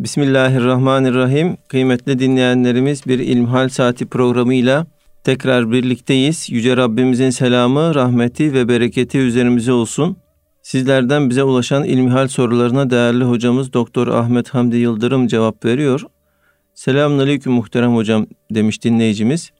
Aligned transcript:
Bismillahirrahmanirrahim. 0.00 1.56
Kıymetli 1.68 2.18
dinleyenlerimiz 2.18 3.06
bir 3.06 3.18
İlmihal 3.18 3.68
Saati 3.68 4.06
programıyla 4.06 4.86
tekrar 5.24 5.72
birlikteyiz. 5.72 6.50
Yüce 6.50 6.76
Rabbimizin 6.76 7.30
selamı, 7.30 7.94
rahmeti 7.94 8.52
ve 8.52 8.68
bereketi 8.68 9.18
üzerimize 9.18 9.72
olsun. 9.72 10.16
Sizlerden 10.62 11.30
bize 11.30 11.42
ulaşan 11.42 11.84
ilmihal 11.84 12.28
sorularına 12.28 12.90
değerli 12.90 13.24
hocamız 13.24 13.72
Doktor 13.72 14.08
Ahmet 14.08 14.48
Hamdi 14.48 14.76
Yıldırım 14.76 15.26
cevap 15.26 15.64
veriyor. 15.64 16.02
Selamünaleyküm 16.74 17.52
muhterem 17.52 17.96
hocam 17.96 18.26
demiş 18.50 18.84
dinleyicimiz. 18.84 19.50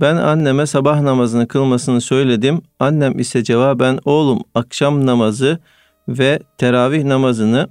Ben 0.00 0.16
anneme 0.16 0.66
sabah 0.66 1.00
namazını 1.00 1.48
kılmasını 1.48 2.00
söyledim. 2.00 2.62
Annem 2.80 3.18
ise 3.18 3.44
cevaben 3.44 3.98
oğlum 4.04 4.42
akşam 4.54 5.06
namazı 5.06 5.58
ve 6.08 6.38
teravih 6.58 7.04
namazını 7.04 7.68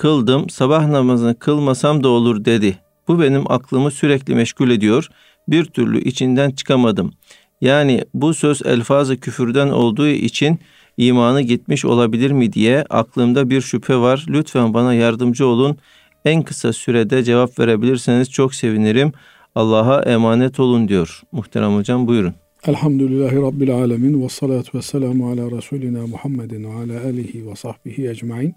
kıldım. 0.00 0.50
Sabah 0.50 0.86
namazını 0.86 1.38
kılmasam 1.38 2.04
da 2.04 2.08
olur 2.08 2.44
dedi. 2.44 2.78
Bu 3.08 3.20
benim 3.20 3.52
aklımı 3.52 3.90
sürekli 3.90 4.34
meşgul 4.34 4.70
ediyor. 4.70 5.08
Bir 5.48 5.64
türlü 5.64 6.00
içinden 6.00 6.50
çıkamadım. 6.50 7.12
Yani 7.60 8.04
bu 8.14 8.34
söz 8.34 8.62
elfazı 8.66 9.16
küfürden 9.16 9.68
olduğu 9.68 10.08
için 10.08 10.58
imanı 10.96 11.42
gitmiş 11.42 11.84
olabilir 11.84 12.30
mi 12.30 12.52
diye 12.52 12.84
aklımda 12.90 13.50
bir 13.50 13.60
şüphe 13.60 13.96
var. 13.96 14.24
Lütfen 14.28 14.74
bana 14.74 14.94
yardımcı 14.94 15.46
olun. 15.46 15.76
En 16.24 16.42
kısa 16.42 16.72
sürede 16.72 17.24
cevap 17.24 17.58
verebilirseniz 17.58 18.30
çok 18.30 18.54
sevinirim. 18.54 19.12
Allah'a 19.54 20.02
emanet 20.02 20.60
olun 20.60 20.88
diyor. 20.88 21.22
Muhterem 21.32 21.76
hocam 21.76 22.06
buyurun. 22.06 22.34
Elhamdülillahi 22.66 23.36
Rabbil 23.36 23.74
alemin 23.74 24.22
ve 24.22 24.28
salatu 24.28 24.78
ve 24.78 24.82
selamu 24.82 25.30
ala 25.30 25.50
Resulina 25.50 26.06
Muhammedin 26.06 26.64
ve 26.64 26.74
ala 26.74 27.04
alihi 27.04 27.46
ve 27.46 27.56
sahbihi 27.56 28.08
ecmain. 28.08 28.54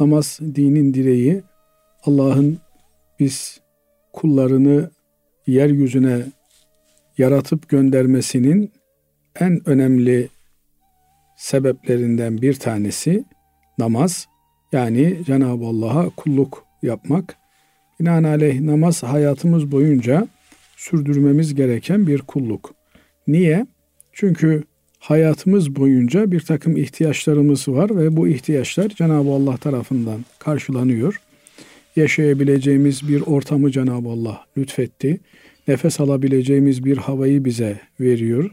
Namaz 0.00 0.38
dinin 0.40 0.94
direği 0.94 1.42
Allah'ın 2.04 2.58
biz 3.20 3.60
kullarını 4.12 4.90
yeryüzüne 5.46 6.26
yaratıp 7.18 7.68
göndermesinin 7.68 8.72
en 9.40 9.68
önemli 9.68 10.28
sebeplerinden 11.36 12.42
bir 12.42 12.54
tanesi 12.54 13.24
namaz. 13.78 14.26
Yani 14.72 15.24
Cenab-ı 15.26 15.64
Allah'a 15.64 16.08
kulluk 16.08 16.64
yapmak. 16.82 17.36
Binaenaleyh 18.00 18.60
namaz 18.60 19.02
hayatımız 19.02 19.72
boyunca 19.72 20.28
sürdürmemiz 20.76 21.54
gereken 21.54 22.06
bir 22.06 22.22
kulluk. 22.22 22.74
Niye? 23.26 23.66
Çünkü 24.12 24.64
hayatımız 25.08 25.76
boyunca 25.76 26.30
bir 26.30 26.40
takım 26.40 26.76
ihtiyaçlarımız 26.76 27.68
var 27.68 27.96
ve 27.96 28.16
bu 28.16 28.28
ihtiyaçlar 28.28 28.88
Cenab-ı 28.88 29.30
Allah 29.30 29.56
tarafından 29.56 30.24
karşılanıyor. 30.38 31.20
Yaşayabileceğimiz 31.96 33.08
bir 33.08 33.20
ortamı 33.20 33.70
Cenab-ı 33.70 34.08
Allah 34.08 34.44
lütfetti. 34.58 35.20
Nefes 35.68 36.00
alabileceğimiz 36.00 36.84
bir 36.84 36.96
havayı 36.96 37.44
bize 37.44 37.80
veriyor. 38.00 38.50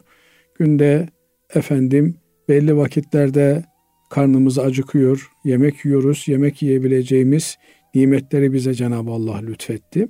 Günde 0.55 1.09
efendim 1.55 2.15
belli 2.49 2.77
vakitlerde 2.77 3.63
karnımız 4.09 4.59
acıkıyor, 4.59 5.29
yemek 5.45 5.85
yiyoruz, 5.85 6.23
yemek 6.27 6.61
yiyebileceğimiz 6.61 7.57
nimetleri 7.95 8.53
bize 8.53 8.73
Cenab-ı 8.73 9.11
Allah 9.11 9.37
lütfetti. 9.37 10.07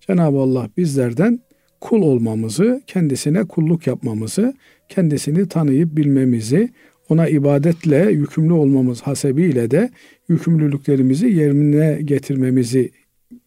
Cenab-ı 0.00 0.38
Allah 0.38 0.68
bizlerden 0.76 1.40
kul 1.80 2.02
olmamızı, 2.02 2.82
kendisine 2.86 3.44
kulluk 3.44 3.86
yapmamızı, 3.86 4.54
kendisini 4.93 5.47
tanıyıp 5.47 5.97
bilmemizi, 5.97 6.69
ona 7.09 7.27
ibadetle 7.27 8.11
yükümlü 8.11 8.53
olmamız 8.53 9.01
hasebiyle 9.01 9.71
de 9.71 9.89
yükümlülüklerimizi 10.29 11.27
yerine 11.27 12.01
getirmemizi 12.01 12.91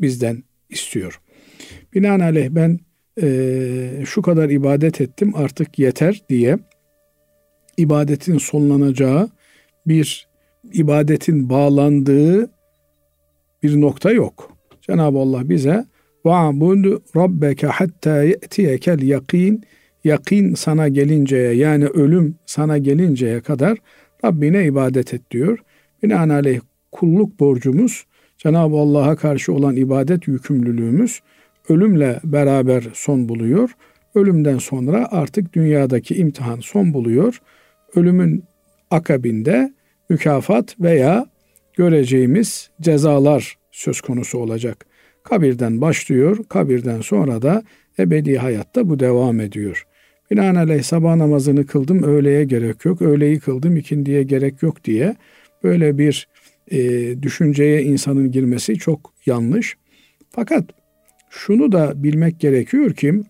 bizden 0.00 0.42
istiyor. 0.70 1.20
Binaenaleyh 1.95 2.50
ben 2.50 2.78
e, 3.22 4.05
şu 4.06 4.22
kadar 4.22 4.50
ibadet 4.50 5.00
ettim 5.00 5.33
artık 5.34 5.78
yeter 5.78 6.22
diye 6.29 6.58
ibadetin 7.77 8.39
sonlanacağı 8.39 9.30
bir 9.86 10.29
ibadetin 10.73 11.48
bağlandığı 11.48 12.51
bir 13.63 13.80
nokta 13.80 14.11
yok. 14.11 14.57
Cenab-ı 14.80 15.18
Allah 15.18 15.48
bize 15.48 15.85
وَعْبُدْ 16.24 17.01
رَبَّكَ 17.17 17.67
حَتَّى 17.79 18.17
يَأْتِيَكَ 18.33 18.85
الْيَقِينَ 18.98 19.63
Yakin 20.08 20.54
sana 20.54 20.88
gelinceye 20.88 21.54
yani 21.54 21.86
ölüm 21.88 22.36
sana 22.45 22.78
gelinceye 22.78 23.42
kadar 23.42 23.78
Rabbine 24.26 24.66
ibadet 24.66 25.14
et 25.14 25.32
diyor. 25.32 25.60
Binaenaleyh 26.04 26.60
kulluk 26.92 27.40
borcumuz 27.40 28.06
Cenab-ı 28.38 28.76
Allah'a 28.76 29.16
karşı 29.16 29.54
olan 29.54 29.76
ibadet 29.76 30.28
yükümlülüğümüz 30.28 31.22
ölümle 31.70 32.20
beraber 32.23 32.84
son 32.94 33.30
buluyor. 33.30 33.70
Ölümden 34.16 34.58
sonra 34.58 35.08
artık 35.12 35.54
dünyadaki 35.54 36.16
imtihan 36.16 36.60
son 36.60 36.94
buluyor. 36.94 37.42
Ölümün 37.95 38.44
akabinde 38.92 39.74
mükafat 40.10 40.80
veya 40.80 41.26
göreceğimiz 41.74 42.70
cezalar 42.82 43.58
söz 43.72 44.02
konusu 44.02 44.38
olacak. 44.38 44.86
Kabirden 45.24 45.82
başlıyor, 45.82 46.38
kabirden 46.50 47.02
sonra 47.02 47.42
da 47.42 47.64
ebedi 48.00 48.38
hayatta 48.38 48.89
bu 48.89 49.00
devam 49.00 49.39
ediyor. 49.39 49.86
Binaenaleyh 50.32 50.83
sabah 50.83 51.15
namazını 51.15 51.65
kıldım, 51.65 52.04
öğleye 52.04 52.43
gerek 52.43 52.86
yok, 52.86 53.02
öğleyi 53.02 53.39
kıldım, 53.39 53.77
ikindiye 53.77 54.23
gerek 54.23 54.64
yok 54.64 54.83
diye 54.83 55.15
böyle 55.64 55.98
bir 55.98 56.27
e, 56.71 56.80
düşünceye 57.21 57.83
insanın 57.83 58.32
girmesi 58.32 58.76
çok 58.76 59.14
yanlış. 59.26 59.77
Fakat 60.30 60.64
şunu 61.30 61.71
da 61.71 62.04
bilmek 62.04 62.39
gerekiyor 62.39 62.93
ki 62.93 63.23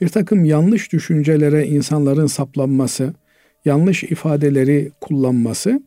bir 0.00 0.08
takım 0.08 0.44
yanlış 0.44 0.92
düşüncelere 0.92 1.66
insanların 1.66 2.26
saplanması, 2.26 3.14
yanlış 3.64 4.04
ifadeleri 4.04 4.90
kullanması, 5.00 5.82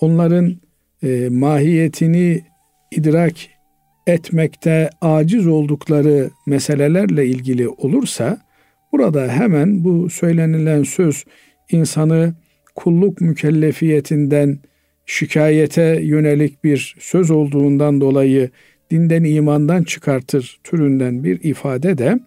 onların 0.00 0.56
e, 1.02 1.28
mahiyetini 1.28 2.44
idrak 2.90 3.34
etmekte 4.06 4.90
aciz 5.00 5.46
oldukları 5.46 6.30
meselelerle 6.46 7.26
ilgili 7.26 7.68
olursa 7.68 8.47
burada 8.92 9.28
hemen 9.28 9.84
bu 9.84 10.10
söylenilen 10.10 10.82
söz 10.82 11.24
insanı 11.70 12.34
kulluk 12.74 13.20
mükellefiyetinden 13.20 14.58
şikayete 15.06 16.00
yönelik 16.02 16.64
bir 16.64 16.96
söz 16.98 17.30
olduğundan 17.30 18.00
dolayı 18.00 18.50
dinden 18.90 19.24
imandan 19.24 19.82
çıkartır 19.82 20.60
türünden 20.64 21.24
bir 21.24 21.40
ifade 21.42 21.98
de 21.98 22.18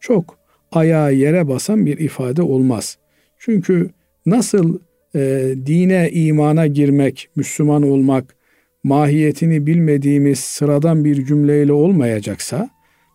çok 0.00 0.38
ayağı 0.72 1.14
yere 1.14 1.48
basan 1.48 1.86
bir 1.86 1.98
ifade 1.98 2.42
olmaz. 2.42 2.98
Çünkü 3.38 3.90
nasıl 4.26 4.78
e, 5.14 5.54
dine 5.66 6.10
imana 6.10 6.66
girmek, 6.66 7.28
Müslüman 7.36 7.82
olmak, 7.82 8.36
mahiyetini 8.84 9.66
bilmediğimiz 9.66 10.38
sıradan 10.38 11.04
bir 11.04 11.26
cümleyle 11.26 11.72
olmayacaksa, 11.72 12.70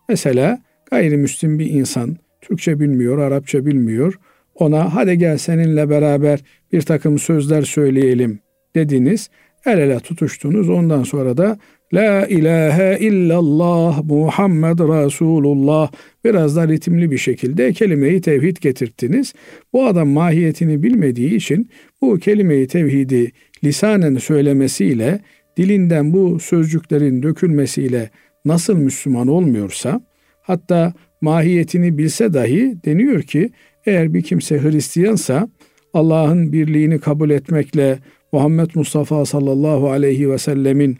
mesela 0.08 0.62
gayrimüslim 0.90 1.58
bir 1.58 1.70
insan 1.70 2.16
Türkçe 2.42 2.80
bilmiyor, 2.80 3.18
Arapça 3.18 3.66
bilmiyor, 3.66 4.18
ona 4.54 4.94
hadi 4.94 5.18
gel 5.18 5.38
seninle 5.38 5.90
beraber 5.90 6.40
bir 6.72 6.82
takım 6.82 7.18
sözler 7.18 7.62
söyleyelim 7.62 8.38
dediniz, 8.74 9.30
el 9.66 9.78
ele 9.78 10.00
tutuştunuz, 10.00 10.68
ondan 10.68 11.02
sonra 11.02 11.36
da 11.36 11.58
La 11.94 12.26
ilahe 12.26 12.98
illallah 13.00 14.04
Muhammed 14.04 14.78
Resulullah 14.78 15.90
biraz 16.24 16.56
da 16.56 16.68
ritimli 16.68 17.10
bir 17.10 17.18
şekilde 17.18 17.72
kelimeyi 17.72 18.20
tevhid 18.20 18.56
getirttiniz. 18.56 19.34
Bu 19.72 19.86
adam 19.86 20.08
mahiyetini 20.08 20.82
bilmediği 20.82 21.34
için 21.34 21.70
bu 22.02 22.18
kelimeyi 22.18 22.66
tevhidi 22.66 23.32
lisanen 23.64 24.16
söylemesiyle 24.16 25.20
dilinden 25.56 26.12
bu 26.12 26.40
sözcüklerin 26.40 27.22
dökülmesiyle 27.22 28.10
nasıl 28.44 28.76
Müslüman 28.76 29.28
olmuyorsa 29.28 30.00
hatta 30.42 30.92
mahiyetini 31.22 31.98
bilse 31.98 32.32
dahi 32.32 32.76
deniyor 32.84 33.22
ki 33.22 33.50
eğer 33.86 34.14
bir 34.14 34.22
kimse 34.22 34.62
Hristiyansa 34.62 35.48
Allah'ın 35.94 36.52
birliğini 36.52 36.98
kabul 36.98 37.30
etmekle 37.30 37.98
Muhammed 38.32 38.70
Mustafa 38.74 39.24
sallallahu 39.24 39.90
aleyhi 39.90 40.30
ve 40.30 40.38
sellemin 40.38 40.98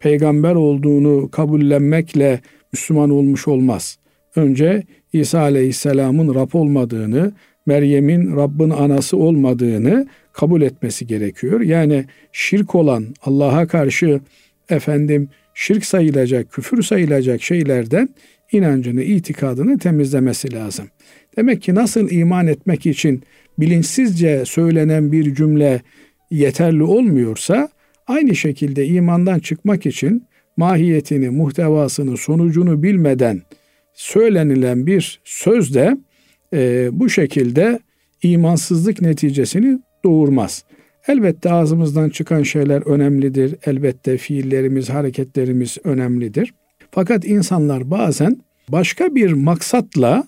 peygamber 0.00 0.54
olduğunu 0.54 1.30
kabullenmekle 1.30 2.40
Müslüman 2.72 3.10
olmuş 3.10 3.48
olmaz. 3.48 3.98
Önce 4.36 4.82
İsa 5.12 5.40
aleyhisselamın 5.40 6.34
Rab 6.34 6.52
olmadığını, 6.52 7.32
Meryem'in 7.66 8.36
Rabbin 8.36 8.70
anası 8.70 9.16
olmadığını 9.16 10.06
kabul 10.32 10.62
etmesi 10.62 11.06
gerekiyor. 11.06 11.60
Yani 11.60 12.04
şirk 12.32 12.74
olan 12.74 13.04
Allah'a 13.22 13.66
karşı 13.66 14.20
efendim 14.68 15.28
şirk 15.54 15.84
sayılacak, 15.84 16.52
küfür 16.52 16.82
sayılacak 16.82 17.42
şeylerden 17.42 18.08
inancını, 18.52 19.02
itikadını 19.02 19.78
temizlemesi 19.78 20.52
lazım. 20.52 20.88
Demek 21.36 21.62
ki 21.62 21.74
nasıl 21.74 22.10
iman 22.10 22.46
etmek 22.46 22.86
için 22.86 23.22
bilinçsizce 23.58 24.42
söylenen 24.44 25.12
bir 25.12 25.34
cümle 25.34 25.82
yeterli 26.30 26.82
olmuyorsa 26.82 27.68
aynı 28.06 28.36
şekilde 28.36 28.86
imandan 28.86 29.38
çıkmak 29.38 29.86
için 29.86 30.24
mahiyetini, 30.56 31.30
muhtevasını, 31.30 32.16
sonucunu 32.16 32.82
bilmeden 32.82 33.42
söylenilen 33.94 34.86
bir 34.86 35.20
söz 35.24 35.74
de 35.74 35.96
e, 36.54 36.88
bu 36.92 37.08
şekilde 37.08 37.78
imansızlık 38.22 39.00
neticesini 39.00 39.78
doğurmaz. 40.04 40.64
Elbette 41.08 41.52
ağzımızdan 41.52 42.08
çıkan 42.08 42.42
şeyler 42.42 42.82
önemlidir. 42.82 43.54
Elbette 43.66 44.16
fiillerimiz, 44.16 44.90
hareketlerimiz 44.90 45.78
önemlidir. 45.84 46.54
Fakat 46.90 47.24
insanlar 47.24 47.90
bazen 47.90 48.36
başka 48.68 49.14
bir 49.14 49.32
maksatla 49.32 50.26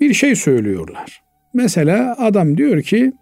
bir 0.00 0.14
şey 0.14 0.36
söylüyorlar. 0.36 1.22
Mesela 1.54 2.16
adam 2.18 2.56
diyor 2.56 2.82
ki 2.82 3.12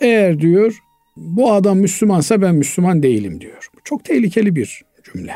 eğer 0.00 0.40
diyor 0.40 0.78
bu 1.16 1.52
adam 1.52 1.78
Müslümansa 1.78 2.42
ben 2.42 2.54
Müslüman 2.54 3.02
değilim 3.02 3.40
diyor. 3.40 3.68
Çok 3.84 4.04
tehlikeli 4.04 4.56
bir 4.56 4.82
cümle. 5.04 5.34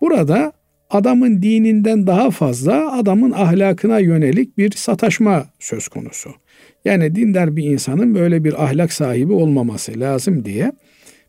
Burada 0.00 0.52
adamın 0.90 1.42
dininden 1.42 2.06
daha 2.06 2.30
fazla 2.30 2.92
adamın 2.92 3.32
ahlakına 3.32 3.98
yönelik 3.98 4.58
bir 4.58 4.70
sataşma 4.70 5.46
söz 5.58 5.88
konusu. 5.88 6.30
Yani 6.84 7.14
dindar 7.14 7.56
bir 7.56 7.64
insanın 7.64 8.14
böyle 8.14 8.44
bir 8.44 8.64
ahlak 8.64 8.92
sahibi 8.92 9.32
olmaması 9.32 10.00
lazım 10.00 10.44
diye 10.44 10.72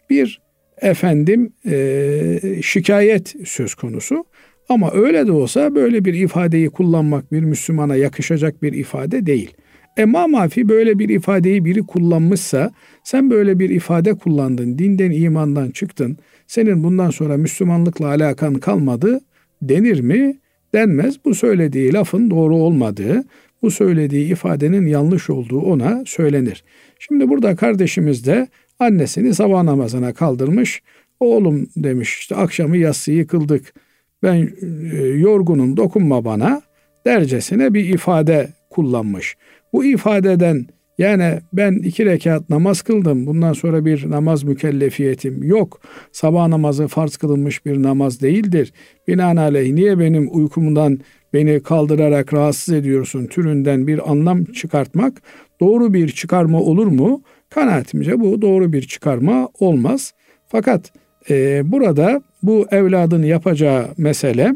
bir 0.10 0.42
efendim 0.82 1.54
e, 1.66 2.40
şikayet 2.64 3.36
söz 3.46 3.76
konusu. 3.76 4.26
Ama 4.70 4.92
öyle 4.94 5.28
de 5.28 5.32
olsa 5.32 5.76
böyle 5.76 6.06
bir 6.06 6.14
ifadeyi 6.14 6.70
kullanmak 6.70 7.32
bir 7.32 7.42
Müslümana 7.42 7.96
yakışacak 7.96 8.64
bir 8.64 8.74
ifade 8.74 9.26
değil. 9.26 9.54
E 9.98 10.06
mafi 10.06 10.70
böyle 10.70 11.00
bir 11.00 11.10
ifadeyi 11.10 11.66
biri 11.66 11.84
kullanmışsa 11.84 12.72
sen 13.04 13.30
böyle 13.30 13.60
bir 13.60 13.70
ifade 13.70 14.14
kullandın, 14.14 14.78
dinden 14.78 15.12
imandan 15.12 15.72
çıktın. 15.72 16.18
Senin 16.48 16.84
bundan 16.84 17.10
sonra 17.10 17.38
Müslümanlıkla 17.38 18.08
alakan 18.08 18.54
kalmadı 18.54 19.20
denir 19.62 20.00
mi? 20.00 20.38
Denmez. 20.74 21.16
Bu 21.26 21.36
söylediği 21.36 21.94
lafın 21.94 22.32
doğru 22.32 22.56
olmadığı, 22.56 23.24
bu 23.62 23.72
söylediği 23.72 24.32
ifadenin 24.32 24.86
yanlış 24.86 25.30
olduğu 25.30 25.60
ona 25.60 26.04
söylenir. 26.06 26.64
Şimdi 27.00 27.30
burada 27.30 27.56
kardeşimiz 27.56 28.26
de 28.26 28.48
annesini 28.80 29.36
sabah 29.36 29.64
namazına 29.64 30.14
kaldırmış. 30.14 30.82
Oğlum 31.20 31.68
demiş 31.76 32.18
işte 32.20 32.36
akşamı 32.36 32.78
yatsıyı 32.78 33.28
kıldık. 33.28 33.74
Ben 34.24 34.50
e, 34.94 34.98
yorgunum 35.08 35.78
dokunma 35.78 36.26
bana 36.26 36.62
dercesine 37.06 37.74
bir 37.74 37.94
ifade 37.94 38.48
kullanmış. 38.70 39.38
Bu 39.74 39.86
ifadeden 39.86 40.66
yani 40.98 41.40
ben 41.54 41.74
iki 41.74 42.06
rekat 42.06 42.50
namaz 42.50 42.82
kıldım. 42.82 43.26
Bundan 43.26 43.54
sonra 43.54 43.86
bir 43.86 44.10
namaz 44.10 44.44
mükellefiyetim 44.44 45.44
yok. 45.44 45.80
Sabah 46.12 46.48
namazı 46.48 46.88
farz 46.88 47.18
kılınmış 47.18 47.66
bir 47.66 47.84
namaz 47.84 48.22
değildir. 48.22 48.74
Binaenaleyh 49.08 49.74
niye 49.74 50.00
benim 50.00 50.30
uykumdan 50.32 51.00
beni 51.34 51.64
kaldırarak 51.64 52.34
rahatsız 52.34 52.74
ediyorsun 52.74 53.26
türünden 53.26 53.88
bir 53.88 54.12
anlam 54.12 54.46
çıkartmak 54.46 55.22
doğru 55.60 55.94
bir 55.94 56.08
çıkarma 56.10 56.62
olur 56.62 56.88
mu? 56.88 57.24
Kanaatimce 57.50 58.20
bu 58.20 58.42
doğru 58.42 58.74
bir 58.74 58.82
çıkarma 58.82 59.50
olmaz. 59.60 60.14
Fakat 60.48 60.92
e, 61.30 61.62
burada 61.72 62.22
bu 62.44 62.68
evladın 62.72 63.24
yapacağı 63.24 63.88
mesele 63.98 64.56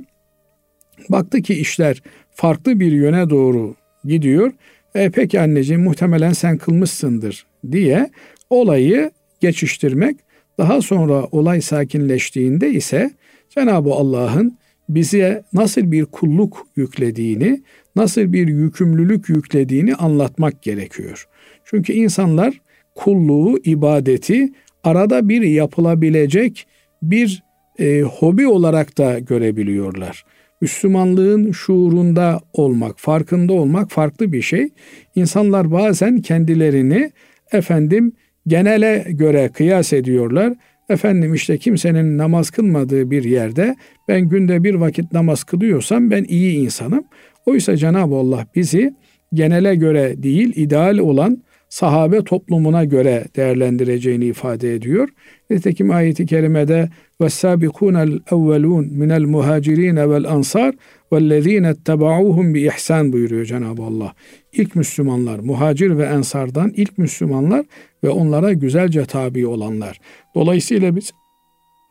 baktı 1.09 1.41
ki 1.41 1.53
işler 1.53 2.01
farklı 2.31 2.79
bir 2.79 2.91
yöne 2.91 3.29
doğru 3.29 3.75
gidiyor. 4.05 4.51
E, 4.95 5.09
peki 5.09 5.41
anneciğim 5.41 5.83
muhtemelen 5.83 6.33
sen 6.33 6.57
kılmışsındır 6.57 7.45
diye 7.71 8.09
olayı 8.49 9.11
geçiştirmek. 9.39 10.17
Daha 10.57 10.81
sonra 10.81 11.23
olay 11.31 11.61
sakinleştiğinde 11.61 12.69
ise 12.69 13.11
Cenab-ı 13.49 13.91
Allah'ın 13.91 14.57
bize 14.89 15.43
nasıl 15.53 15.91
bir 15.91 16.05
kulluk 16.05 16.67
yüklediğini, 16.75 17.61
nasıl 17.95 18.33
bir 18.33 18.47
yükümlülük 18.47 19.29
yüklediğini 19.29 19.95
anlatmak 19.95 20.61
gerekiyor. 20.61 21.27
Çünkü 21.65 21.93
insanlar 21.93 22.61
kulluğu, 22.95 23.59
ibadeti 23.63 24.53
arada 24.83 25.29
bir 25.29 25.41
yapılabilecek 25.41 26.67
bir 27.01 27.43
e, 27.79 28.01
hobi 28.01 28.47
olarak 28.47 28.97
da 28.97 29.19
görebiliyorlar. 29.19 30.23
Müslümanlığın 30.61 31.51
şuurunda 31.51 32.39
olmak, 32.53 32.99
farkında 32.99 33.53
olmak 33.53 33.91
farklı 33.91 34.31
bir 34.31 34.41
şey. 34.41 34.69
İnsanlar 35.15 35.71
bazen 35.71 36.21
kendilerini 36.21 37.11
efendim 37.51 38.13
genele 38.47 39.05
göre 39.09 39.49
kıyas 39.53 39.93
ediyorlar. 39.93 40.53
Efendim 40.89 41.33
işte 41.33 41.57
kimsenin 41.57 42.17
namaz 42.17 42.49
kılmadığı 42.49 43.11
bir 43.11 43.23
yerde 43.23 43.75
ben 44.07 44.21
günde 44.21 44.63
bir 44.63 44.73
vakit 44.73 45.13
namaz 45.13 45.43
kılıyorsam 45.43 46.11
ben 46.11 46.23
iyi 46.23 46.57
insanım. 46.57 47.03
Oysa 47.45 47.77
Cenab-ı 47.77 48.15
Allah 48.15 48.47
bizi 48.55 48.93
genele 49.33 49.75
göre 49.75 50.23
değil 50.23 50.53
ideal 50.55 50.97
olan 50.97 51.43
sahabe 51.72 52.24
toplumuna 52.24 52.84
göre 52.84 53.24
değerlendireceğini 53.36 54.24
ifade 54.24 54.74
ediyor. 54.74 55.08
Nitekim 55.50 55.90
ayeti 55.90 56.26
kerimede 56.26 56.88
وَالسَّابِقُونَ 57.20 57.96
الْاَوَّلُونَ 58.08 58.84
مِنَ 59.00 59.10
الْمُهَاجِرِينَ 59.20 59.98
وَالْاَنْصَارِ 59.98 60.72
وَالَّذ۪ينَ 61.12 61.74
اتَّبَعُوهُمْ 61.74 62.58
ihsan 62.58 63.12
buyuruyor 63.12 63.44
Cenab-ı 63.44 63.82
Allah. 63.82 64.14
İlk 64.52 64.76
Müslümanlar, 64.76 65.38
muhacir 65.38 65.98
ve 65.98 66.04
ensardan 66.04 66.72
ilk 66.76 66.98
Müslümanlar 66.98 67.66
ve 68.04 68.08
onlara 68.08 68.52
güzelce 68.52 69.04
tabi 69.04 69.46
olanlar. 69.46 70.00
Dolayısıyla 70.34 70.96
biz 70.96 71.12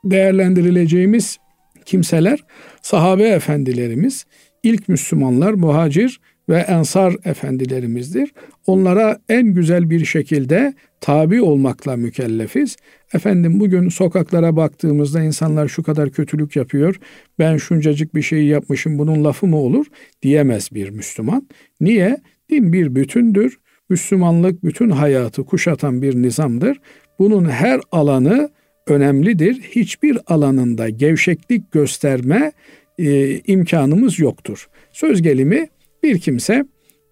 değerlendirileceğimiz 0.04 1.38
kimseler 1.86 2.40
sahabe 2.82 3.24
efendilerimiz, 3.24 4.26
ilk 4.64 4.90
Müslümanlar, 4.90 5.54
muhacir 5.54 6.20
ve 6.53 6.57
ensar 6.57 7.17
efendilerimizdir. 7.25 8.33
Onlara 8.67 9.19
en 9.29 9.55
güzel 9.55 9.91
bir 9.91 10.05
şekilde 10.05 10.75
tabi 11.01 11.43
olmakla 11.43 11.97
mükellefiz. 11.97 12.77
Efendim 13.15 13.61
bugün 13.61 13.89
sokaklara 13.89 14.57
baktığımızda 14.57 15.23
insanlar 15.23 15.69
şu 15.69 15.83
kadar 15.83 16.11
kötülük 16.11 16.57
yapıyor. 16.57 17.01
Ben 17.39 17.57
şuncacık 17.57 18.15
bir 18.15 18.23
şey 18.23 18.47
yapmışım 18.47 18.99
bunun 18.99 19.25
lafı 19.25 19.47
mı 19.47 19.57
olur 19.57 19.87
diyemez 20.23 20.69
bir 20.73 20.91
Müslüman. 20.91 21.49
Niye? 21.81 22.17
Din 22.51 22.73
bir 22.73 22.95
bütündür. 22.95 23.59
Müslümanlık 23.89 24.65
bütün 24.65 24.91
hayatı 24.91 25.45
kuşatan 25.45 26.03
bir 26.03 26.15
nizamdır. 26.23 26.81
Bunun 27.19 27.45
her 27.45 27.81
alanı 27.93 28.51
önemlidir. 28.87 29.61
Hiçbir 29.61 30.19
alanında 30.27 30.89
gevşeklik 30.89 31.73
gösterme 31.73 32.53
e, 32.99 33.39
imkanımız 33.39 34.19
yoktur. 34.19 34.69
Söz 34.93 35.23
gelimi 35.23 35.69
bir 36.03 36.19
kimse 36.19 36.65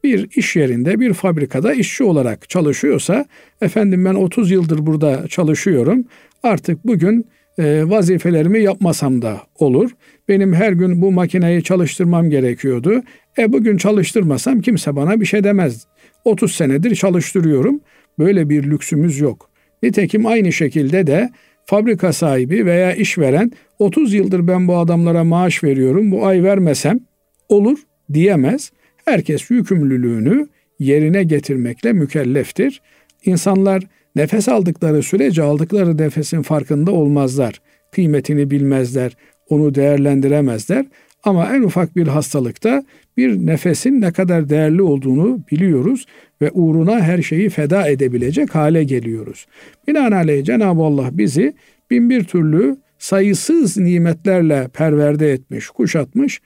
bir 0.05 0.29
iş 0.37 0.57
yerinde, 0.57 1.01
bir 1.01 1.13
fabrikada 1.13 1.75
işçi 1.75 2.05
olarak 2.05 2.49
çalışıyorsa, 2.49 3.25
efendim 3.61 4.05
ben 4.05 4.15
30 4.15 4.51
yıldır 4.51 4.87
burada 4.87 5.29
çalışıyorum, 5.29 6.05
artık 6.43 6.87
bugün 6.87 7.27
e, 7.59 7.91
vazifelerimi 7.91 8.63
yapmasam 8.63 9.23
da 9.23 9.41
olur. 9.59 9.91
Benim 10.29 10.55
her 10.55 10.73
gün 10.73 11.03
bu 11.03 11.13
makineyi 11.13 11.63
çalıştırmam 11.63 12.31
gerekiyordu. 12.31 13.03
E 13.39 13.53
bugün 13.53 13.77
çalıştırmasam 13.77 14.61
kimse 14.61 14.97
bana 14.97 15.21
bir 15.21 15.27
şey 15.27 15.45
demez. 15.45 15.87
30 16.25 16.55
senedir 16.55 16.95
çalıştırıyorum. 16.95 17.81
Böyle 18.19 18.49
bir 18.49 18.71
lüksümüz 18.71 19.21
yok. 19.21 19.51
Nitekim 19.83 20.27
aynı 20.27 20.53
şekilde 20.53 21.07
de 21.07 21.31
fabrika 21.67 22.13
sahibi 22.13 22.67
veya 22.67 22.95
işveren 22.95 23.53
30 23.79 24.15
yıldır 24.15 24.49
ben 24.49 24.69
bu 24.69 24.77
adamlara 24.77 25.25
maaş 25.25 25.65
veriyorum. 25.65 26.11
Bu 26.13 26.27
ay 26.27 26.43
vermesem 26.43 27.01
olur 27.49 27.79
diyemez. 28.13 28.73
Herkes 29.11 29.51
yükümlülüğünü 29.51 30.49
yerine 30.79 31.23
getirmekle 31.23 31.93
mükelleftir. 31.93 32.81
İnsanlar 33.25 33.83
nefes 34.17 34.49
aldıkları 34.49 35.03
sürece 35.03 35.43
aldıkları 35.43 35.99
nefesin 35.99 36.43
farkında 36.43 36.91
olmazlar. 36.91 37.61
Kıymetini 37.93 38.51
bilmezler, 38.51 39.17
onu 39.49 39.75
değerlendiremezler. 39.75 40.87
Ama 41.25 41.57
en 41.57 41.63
ufak 41.63 41.97
bir 41.97 42.07
hastalıkta 42.07 42.85
bir 43.17 43.47
nefesin 43.47 44.01
ne 44.01 44.13
kadar 44.13 44.49
değerli 44.49 44.83
olduğunu 44.83 45.41
biliyoruz 45.51 46.07
ve 46.43 46.51
uğruna 46.51 47.01
her 47.01 47.23
şeyi 47.23 47.49
feda 47.49 47.89
edebilecek 47.89 48.55
hale 48.55 48.85
geliyoruz. 48.85 49.47
Binaenaleyh 49.89 50.45
Cenab-ı 50.45 50.83
Allah 50.83 51.11
bizi 51.13 51.55
bin 51.91 52.11
bir 52.11 52.25
türlü 52.25 52.77
sayısız 52.99 53.77
nimetlerle 53.77 54.69
perverde 54.69 55.33
etmiş, 55.33 55.69
kuşatmış. 55.69 56.41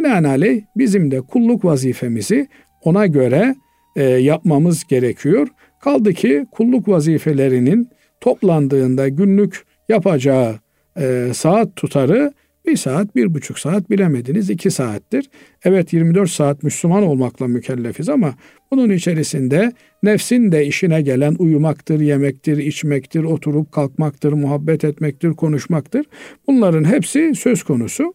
Binaenaleyh 0.00 0.62
bizim 0.76 1.10
de 1.10 1.20
kulluk 1.20 1.64
vazifemizi 1.64 2.48
ona 2.84 3.06
göre 3.06 3.54
e, 3.96 4.02
yapmamız 4.04 4.84
gerekiyor. 4.84 5.48
Kaldı 5.80 6.12
ki 6.12 6.46
kulluk 6.52 6.88
vazifelerinin 6.88 7.88
toplandığında 8.20 9.08
günlük 9.08 9.64
yapacağı 9.88 10.58
e, 10.98 11.30
saat 11.34 11.76
tutarı 11.76 12.32
Bir 12.66 12.76
saat, 12.76 13.16
bir 13.16 13.34
buçuk 13.34 13.58
saat 13.58 13.90
bilemediniz 13.90 14.50
iki 14.50 14.70
saattir. 14.70 15.30
Evet 15.64 15.92
24 15.92 16.30
saat 16.30 16.62
Müslüman 16.62 17.02
olmakla 17.02 17.46
mükellefiz 17.46 18.08
ama 18.08 18.34
bunun 18.70 18.90
içerisinde 18.90 19.72
nefsin 20.02 20.52
de 20.52 20.66
işine 20.66 21.02
gelen 21.02 21.36
uyumaktır, 21.38 22.00
yemektir, 22.00 22.56
içmektir, 22.56 23.24
oturup 23.24 23.72
kalkmaktır, 23.72 24.32
muhabbet 24.32 24.84
etmektir, 24.84 25.30
konuşmaktır. 25.30 26.06
Bunların 26.46 26.84
hepsi 26.84 27.34
söz 27.34 27.62
konusu. 27.62 28.14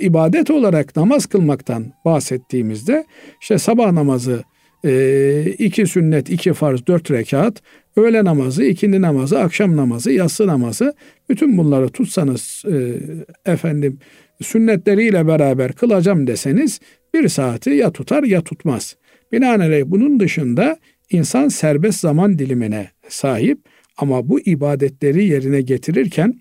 İbadet 0.00 0.50
olarak 0.50 0.96
namaz 0.96 1.26
kılmaktan 1.26 1.92
bahsettiğimizde 2.04 3.04
işte 3.40 3.58
sabah 3.58 3.92
namazı 3.92 4.44
iki 5.58 5.86
sünnet, 5.86 6.30
iki 6.30 6.52
farz, 6.52 6.86
dört 6.86 7.10
rekat, 7.10 7.62
öğle 7.96 8.24
namazı, 8.24 8.64
ikindi 8.64 9.02
namazı, 9.02 9.40
akşam 9.40 9.76
namazı, 9.76 10.12
yatsı 10.12 10.46
namazı 10.46 10.94
bütün 11.28 11.58
bunları 11.58 11.88
tutsanız 11.88 12.62
e, 12.72 12.94
efendim 13.52 13.98
sünnetleriyle 14.42 15.26
beraber 15.26 15.72
kılacağım 15.72 16.26
deseniz 16.26 16.80
bir 17.14 17.28
saati 17.28 17.70
ya 17.70 17.92
tutar 17.92 18.22
ya 18.22 18.40
tutmaz. 18.40 18.96
Binaenaleyh 19.32 19.84
bunun 19.86 20.20
dışında 20.20 20.76
insan 21.10 21.48
serbest 21.48 22.00
zaman 22.00 22.38
dilimine 22.38 22.88
sahip 23.08 23.58
ama 23.96 24.28
bu 24.28 24.40
ibadetleri 24.40 25.24
yerine 25.24 25.60
getirirken 25.60 26.40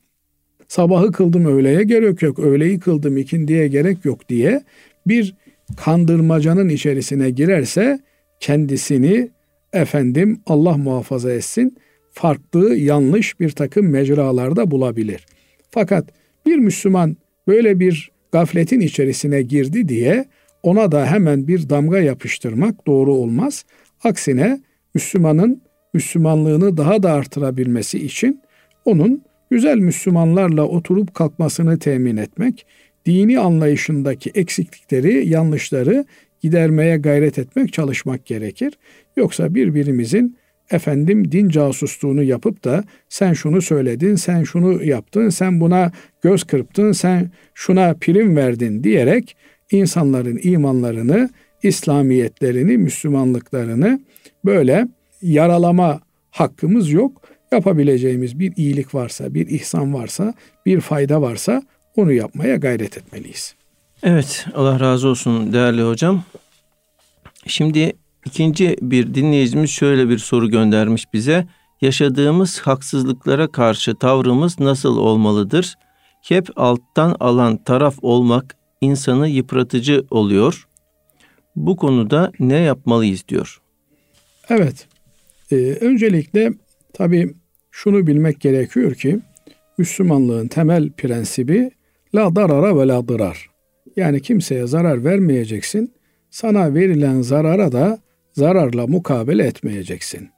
sabahı 0.67 1.11
kıldım 1.11 1.45
öğleye 1.45 1.83
gerek 1.83 2.21
yok, 2.21 2.39
öğleyi 2.39 2.79
kıldım 2.79 3.17
ikindiye 3.17 3.67
gerek 3.67 4.05
yok 4.05 4.29
diye 4.29 4.63
bir 5.07 5.35
kandırmacanın 5.77 6.69
içerisine 6.69 7.29
girerse 7.29 7.99
kendisini 8.39 9.29
efendim 9.73 10.39
Allah 10.45 10.77
muhafaza 10.77 11.31
etsin 11.31 11.77
farklı 12.11 12.75
yanlış 12.75 13.39
bir 13.39 13.49
takım 13.49 13.89
mecralarda 13.89 14.71
bulabilir. 14.71 15.25
Fakat 15.71 16.09
bir 16.45 16.55
Müslüman 16.57 17.17
böyle 17.47 17.79
bir 17.79 18.11
gafletin 18.31 18.79
içerisine 18.79 19.41
girdi 19.41 19.89
diye 19.89 20.25
ona 20.63 20.91
da 20.91 21.05
hemen 21.05 21.47
bir 21.47 21.69
damga 21.69 21.99
yapıştırmak 21.99 22.87
doğru 22.87 23.13
olmaz. 23.13 23.65
Aksine 24.03 24.59
Müslümanın 24.93 25.61
Müslümanlığını 25.93 26.77
daha 26.77 27.03
da 27.03 27.11
artırabilmesi 27.11 28.05
için 28.05 28.41
onun 28.85 29.23
güzel 29.53 29.77
Müslümanlarla 29.77 30.63
oturup 30.63 31.13
kalkmasını 31.13 31.79
temin 31.79 32.17
etmek, 32.17 32.65
dini 33.05 33.39
anlayışındaki 33.39 34.29
eksiklikleri, 34.35 35.27
yanlışları 35.29 36.05
gidermeye 36.41 36.97
gayret 36.97 37.39
etmek, 37.39 37.73
çalışmak 37.73 38.25
gerekir. 38.25 38.73
Yoksa 39.17 39.55
birbirimizin 39.55 40.37
efendim 40.71 41.31
din 41.31 41.49
casusluğunu 41.49 42.23
yapıp 42.23 42.63
da 42.63 42.83
sen 43.09 43.33
şunu 43.33 43.61
söyledin, 43.61 44.15
sen 44.15 44.43
şunu 44.43 44.83
yaptın, 44.83 45.29
sen 45.29 45.59
buna 45.59 45.91
göz 46.21 46.43
kırptın, 46.43 46.91
sen 46.91 47.31
şuna 47.53 47.93
prim 48.01 48.35
verdin 48.35 48.83
diyerek 48.83 49.35
insanların 49.71 50.39
imanlarını, 50.43 51.29
İslamiyetlerini, 51.63 52.77
Müslümanlıklarını 52.77 53.99
böyle 54.45 54.87
yaralama 55.21 56.01
hakkımız 56.31 56.91
yok. 56.91 57.21
Yapabileceğimiz 57.53 58.39
bir 58.39 58.53
iyilik 58.55 58.95
varsa, 58.95 59.33
bir 59.33 59.47
ihsan 59.47 59.93
varsa, 59.93 60.33
bir 60.65 60.79
fayda 60.79 61.21
varsa 61.21 61.63
onu 61.95 62.13
yapmaya 62.13 62.55
gayret 62.55 62.97
etmeliyiz. 62.97 63.55
Evet, 64.03 64.45
Allah 64.55 64.79
razı 64.79 65.07
olsun 65.07 65.53
değerli 65.53 65.81
hocam. 65.81 66.23
Şimdi 67.47 67.93
ikinci 68.25 68.75
bir 68.81 69.13
dinleyicimiz 69.13 69.69
şöyle 69.69 70.09
bir 70.09 70.17
soru 70.17 70.49
göndermiş 70.49 71.13
bize. 71.13 71.47
Yaşadığımız 71.81 72.59
haksızlıklara 72.59 73.51
karşı 73.51 73.95
tavrımız 73.95 74.59
nasıl 74.59 74.97
olmalıdır? 74.97 75.75
Hep 76.21 76.49
alttan 76.55 77.15
alan 77.19 77.57
taraf 77.57 77.95
olmak 78.01 78.55
insanı 78.81 79.27
yıpratıcı 79.27 80.05
oluyor. 80.11 80.67
Bu 81.55 81.75
konuda 81.75 82.31
ne 82.39 82.57
yapmalıyız 82.57 83.27
diyor. 83.27 83.61
Evet. 84.49 84.87
Ee, 85.51 85.55
öncelikle 85.81 86.53
tabii 86.93 87.33
şunu 87.73 88.07
bilmek 88.07 88.39
gerekiyor 88.39 88.93
ki 88.93 89.19
Müslümanlığın 89.77 90.47
temel 90.47 90.89
prensibi 90.89 91.71
la 92.15 92.35
darara 92.35 92.77
ve 92.79 92.87
la 92.87 93.07
dırar. 93.07 93.49
Yani 93.95 94.21
kimseye 94.21 94.67
zarar 94.67 95.03
vermeyeceksin. 95.03 95.93
Sana 96.29 96.73
verilen 96.73 97.21
zarara 97.21 97.71
da 97.71 97.99
zararla 98.33 98.87
mukabele 98.87 99.43
etmeyeceksin. 99.43 100.29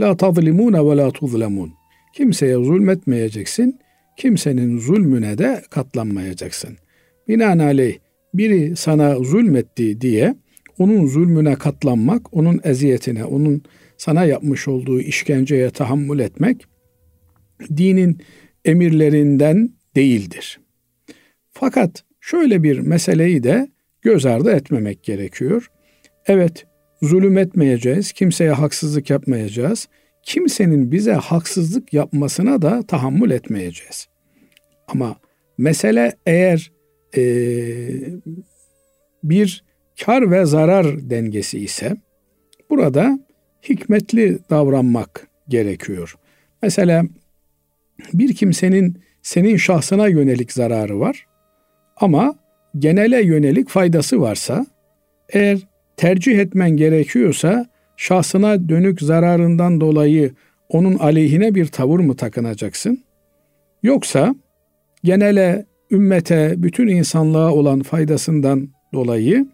La 0.00 0.16
tazlimune 0.16 0.84
ve 0.84 0.96
la 0.96 1.10
tuzlemun. 1.10 1.72
Kimseye 2.14 2.54
zulmetmeyeceksin. 2.54 3.78
Kimsenin 4.16 4.78
zulmüne 4.78 5.38
de 5.38 5.62
katlanmayacaksın. 5.70 6.76
Binaenaleyh 7.28 7.98
biri 8.34 8.76
sana 8.76 9.16
zulmetti 9.16 10.00
diye 10.00 10.34
onun 10.78 11.06
zulmüne 11.06 11.54
katlanmak, 11.54 12.36
onun 12.36 12.60
eziyetine, 12.64 13.24
onun 13.24 13.62
sana 13.98 14.24
yapmış 14.24 14.68
olduğu 14.68 15.00
işkenceye 15.00 15.70
tahammül 15.70 16.18
etmek 16.18 16.64
dinin 17.76 18.22
emirlerinden 18.64 19.70
değildir. 19.96 20.60
Fakat 21.52 22.04
şöyle 22.20 22.62
bir 22.62 22.78
meseleyi 22.78 23.42
de 23.42 23.68
göz 24.02 24.26
ardı 24.26 24.50
etmemek 24.50 25.02
gerekiyor. 25.02 25.70
Evet, 26.26 26.66
zulüm 27.02 27.38
etmeyeceğiz, 27.38 28.12
kimseye 28.12 28.52
haksızlık 28.52 29.10
yapmayacağız. 29.10 29.88
Kimsenin 30.22 30.92
bize 30.92 31.12
haksızlık 31.12 31.92
yapmasına 31.92 32.62
da 32.62 32.82
tahammül 32.82 33.30
etmeyeceğiz. 33.30 34.08
Ama 34.88 35.16
mesele 35.58 36.12
eğer 36.26 36.72
e, 37.16 37.22
bir 39.24 39.64
kar 40.04 40.30
ve 40.30 40.46
zarar 40.46 41.10
dengesi 41.10 41.58
ise 41.58 41.96
burada 42.70 43.27
hikmetli 43.68 44.38
davranmak 44.50 45.28
gerekiyor. 45.48 46.14
Mesela 46.62 47.04
bir 48.12 48.34
kimsenin 48.34 48.98
senin 49.22 49.56
şahsına 49.56 50.08
yönelik 50.08 50.52
zararı 50.52 51.00
var 51.00 51.26
ama 51.96 52.34
genele 52.78 53.22
yönelik 53.22 53.68
faydası 53.68 54.20
varsa 54.20 54.66
eğer 55.28 55.58
tercih 55.96 56.38
etmen 56.38 56.70
gerekiyorsa 56.70 57.66
şahsına 57.96 58.68
dönük 58.68 59.02
zararından 59.02 59.80
dolayı 59.80 60.32
onun 60.68 60.94
aleyhine 60.94 61.54
bir 61.54 61.66
tavır 61.66 62.00
mı 62.00 62.16
takınacaksın? 62.16 63.04
Yoksa 63.82 64.34
genele, 65.04 65.66
ümmete, 65.90 66.54
bütün 66.56 66.88
insanlığa 66.88 67.52
olan 67.52 67.82
faydasından 67.82 68.68
dolayı 68.92 69.46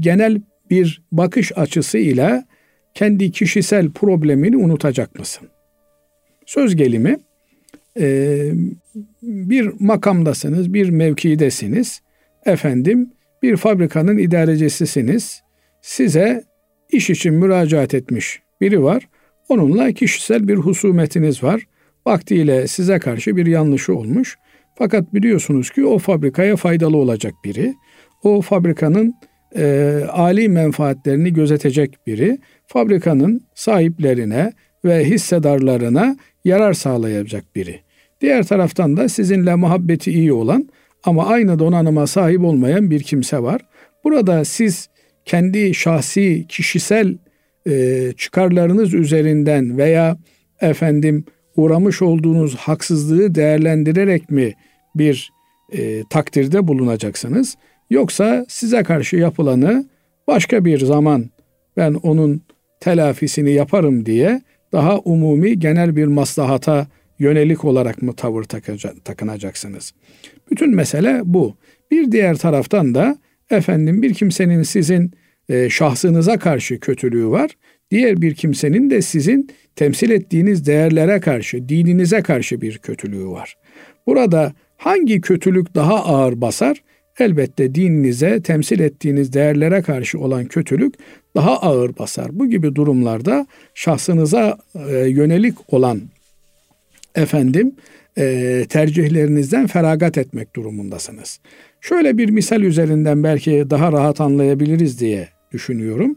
genel 0.00 0.40
bir 0.70 1.02
bakış 1.12 1.58
açısı 1.58 1.98
ile 1.98 2.44
kendi 2.94 3.30
kişisel 3.30 3.90
problemini 3.90 4.56
unutacak 4.56 5.18
mısın? 5.18 5.48
Söz 6.46 6.76
gelimi 6.76 7.18
bir 9.22 9.70
makamdasınız, 9.80 10.74
bir 10.74 10.90
mevkidesiniz. 10.90 12.00
Efendim 12.46 13.10
bir 13.42 13.56
fabrikanın 13.56 14.18
idarecisisiniz. 14.18 15.42
Size 15.82 16.44
iş 16.92 17.10
için 17.10 17.34
müracaat 17.34 17.94
etmiş 17.94 18.40
biri 18.60 18.82
var. 18.82 19.08
Onunla 19.48 19.92
kişisel 19.92 20.48
bir 20.48 20.56
husumetiniz 20.56 21.42
var. 21.42 21.66
Vaktiyle 22.06 22.66
size 22.66 22.98
karşı 22.98 23.36
bir 23.36 23.46
yanlışı 23.46 23.94
olmuş. 23.94 24.36
Fakat 24.78 25.14
biliyorsunuz 25.14 25.70
ki 25.70 25.86
o 25.86 25.98
fabrikaya 25.98 26.56
faydalı 26.56 26.96
olacak 26.96 27.34
biri. 27.44 27.74
O 28.22 28.40
fabrikanın 28.40 29.14
e, 29.56 30.04
ali 30.08 30.48
menfaatlerini 30.48 31.32
gözetecek 31.32 32.06
biri. 32.06 32.38
Fabrikanın 32.72 33.42
sahiplerine 33.54 34.52
ve 34.84 35.04
hissedarlarına 35.04 36.16
yarar 36.44 36.72
sağlayacak 36.72 37.44
biri. 37.56 37.80
Diğer 38.20 38.46
taraftan 38.46 38.96
da 38.96 39.08
sizinle 39.08 39.54
muhabbeti 39.54 40.10
iyi 40.10 40.32
olan 40.32 40.68
ama 41.04 41.26
aynı 41.26 41.58
donanıma 41.58 42.06
sahip 42.06 42.40
olmayan 42.40 42.90
bir 42.90 43.02
kimse 43.02 43.42
var. 43.42 43.60
Burada 44.04 44.44
siz 44.44 44.88
kendi 45.24 45.74
şahsi, 45.74 46.46
kişisel 46.48 47.16
e, 47.66 48.12
çıkarlarınız 48.16 48.94
üzerinden 48.94 49.78
veya 49.78 50.16
efendim 50.60 51.24
uğramış 51.56 52.02
olduğunuz 52.02 52.56
haksızlığı 52.56 53.34
değerlendirerek 53.34 54.30
mi 54.30 54.54
bir 54.94 55.30
e, 55.72 56.04
takdirde 56.10 56.68
bulunacaksınız? 56.68 57.56
Yoksa 57.90 58.46
size 58.48 58.82
karşı 58.82 59.16
yapılanı 59.16 59.88
başka 60.26 60.64
bir 60.64 60.78
zaman 60.78 61.30
ben 61.76 61.94
onun 61.94 62.42
telafisini 62.80 63.52
yaparım 63.52 64.06
diye 64.06 64.40
daha 64.72 64.98
umumi 64.98 65.58
genel 65.58 65.96
bir 65.96 66.06
maslahata 66.06 66.86
yönelik 67.18 67.64
olarak 67.64 68.02
mı 68.02 68.12
tavır 68.12 68.44
takınacaksınız? 69.04 69.92
Bütün 70.50 70.74
mesele 70.74 71.20
bu. 71.24 71.56
Bir 71.90 72.12
diğer 72.12 72.36
taraftan 72.36 72.94
da 72.94 73.18
efendim 73.50 74.02
bir 74.02 74.14
kimsenin 74.14 74.62
sizin 74.62 75.12
e, 75.48 75.70
şahsınıza 75.70 76.38
karşı 76.38 76.80
kötülüğü 76.80 77.26
var. 77.26 77.50
Diğer 77.90 78.22
bir 78.22 78.34
kimsenin 78.34 78.90
de 78.90 79.02
sizin 79.02 79.50
temsil 79.76 80.10
ettiğiniz 80.10 80.66
değerlere 80.66 81.20
karşı, 81.20 81.68
dininize 81.68 82.22
karşı 82.22 82.60
bir 82.60 82.78
kötülüğü 82.78 83.28
var. 83.28 83.56
Burada 84.06 84.52
Hangi 84.80 85.20
kötülük 85.20 85.74
daha 85.74 86.04
ağır 86.04 86.40
basar? 86.40 86.82
Elbette 87.18 87.74
dininize, 87.74 88.42
temsil 88.42 88.80
ettiğiniz 88.80 89.32
değerlere 89.32 89.82
karşı 89.82 90.18
olan 90.18 90.44
kötülük 90.44 90.94
daha 91.36 91.60
ağır 91.60 91.98
basar. 91.98 92.28
Bu 92.32 92.50
gibi 92.50 92.74
durumlarda 92.74 93.46
şahsınıza 93.74 94.58
e, 94.88 94.96
yönelik 94.96 95.74
olan 95.74 96.00
efendim 97.14 97.72
e, 98.18 98.64
tercihlerinizden 98.68 99.66
feragat 99.66 100.18
etmek 100.18 100.56
durumundasınız. 100.56 101.40
Şöyle 101.80 102.18
bir 102.18 102.30
misal 102.30 102.62
üzerinden 102.62 103.24
belki 103.24 103.66
daha 103.70 103.92
rahat 103.92 104.20
anlayabiliriz 104.20 105.00
diye 105.00 105.28
düşünüyorum. 105.52 106.16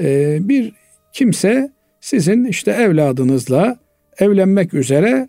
E, 0.00 0.38
bir 0.48 0.72
kimse 1.12 1.70
sizin 2.00 2.44
işte 2.44 2.70
evladınızla 2.70 3.76
evlenmek 4.18 4.74
üzere 4.74 5.28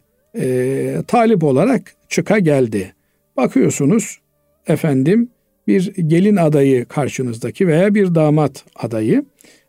talip 1.08 1.44
olarak 1.44 1.96
çıka 2.10 2.40
geldi. 2.40 2.94
Bakıyorsunuz 3.38 4.20
efendim 4.68 5.30
bir 5.68 5.94
gelin 5.96 6.36
adayı 6.36 6.86
karşınızdaki 6.86 7.68
veya 7.68 7.96
bir 7.96 8.16
damat 8.16 8.64
adayı 8.76 9.26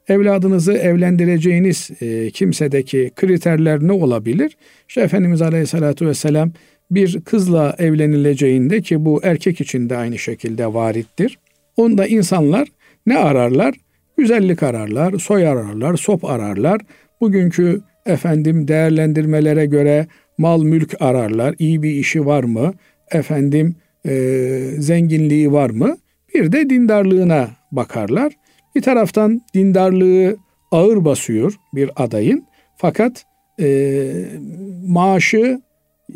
evladınızı 0.08 0.72
evlendireceğiniz 0.72 1.90
e, 2.00 2.30
kimsedeki 2.30 3.10
kriterler 3.16 3.80
ne 3.80 3.92
olabilir? 3.92 4.56
İşte 4.88 5.00
Efendimiz 5.00 5.42
Aleyhisselatü 5.42 6.06
Vesselam 6.06 6.52
bir 6.90 7.20
kızla 7.20 7.76
evlenileceğinde 7.78 8.80
ki 8.80 9.04
bu 9.04 9.20
erkek 9.22 9.60
için 9.60 9.90
de 9.90 9.96
aynı 9.96 10.18
şekilde 10.18 10.74
varittir. 10.74 11.38
Onda 11.76 12.06
insanlar 12.06 12.68
ne 13.06 13.18
ararlar? 13.18 13.74
Güzellik 14.16 14.62
ararlar, 14.62 15.18
soy 15.18 15.46
ararlar, 15.48 15.96
sop 15.96 16.24
ararlar. 16.24 16.80
Bugünkü 17.20 17.80
efendim 18.06 18.68
değerlendirmelere 18.68 19.66
göre 19.66 20.06
mal 20.38 20.62
mülk 20.62 20.94
ararlar. 21.00 21.54
İyi 21.58 21.82
bir 21.82 21.90
işi 21.90 22.26
var 22.26 22.44
mı? 22.44 22.74
Efendim 23.10 23.76
e, 24.06 24.12
zenginliği 24.78 25.52
var 25.52 25.70
mı? 25.70 25.96
Bir 26.34 26.52
de 26.52 26.70
dindarlığına 26.70 27.50
bakarlar. 27.72 28.32
Bir 28.76 28.82
taraftan 28.82 29.42
dindarlığı 29.54 30.36
ağır 30.70 31.04
basıyor 31.04 31.54
bir 31.74 31.90
adayın 31.96 32.44
fakat 32.76 33.24
e, 33.60 34.10
maaşı 34.86 35.60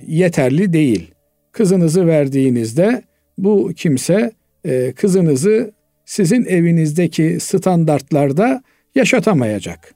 yeterli 0.06 0.72
değil. 0.72 1.10
Kızınızı 1.52 2.06
verdiğinizde 2.06 3.02
bu 3.38 3.72
kimse 3.76 4.32
e, 4.64 4.92
kızınızı 4.92 5.72
sizin 6.04 6.44
evinizdeki 6.44 7.40
standartlarda 7.40 8.62
yaşatamayacak. 8.94 9.94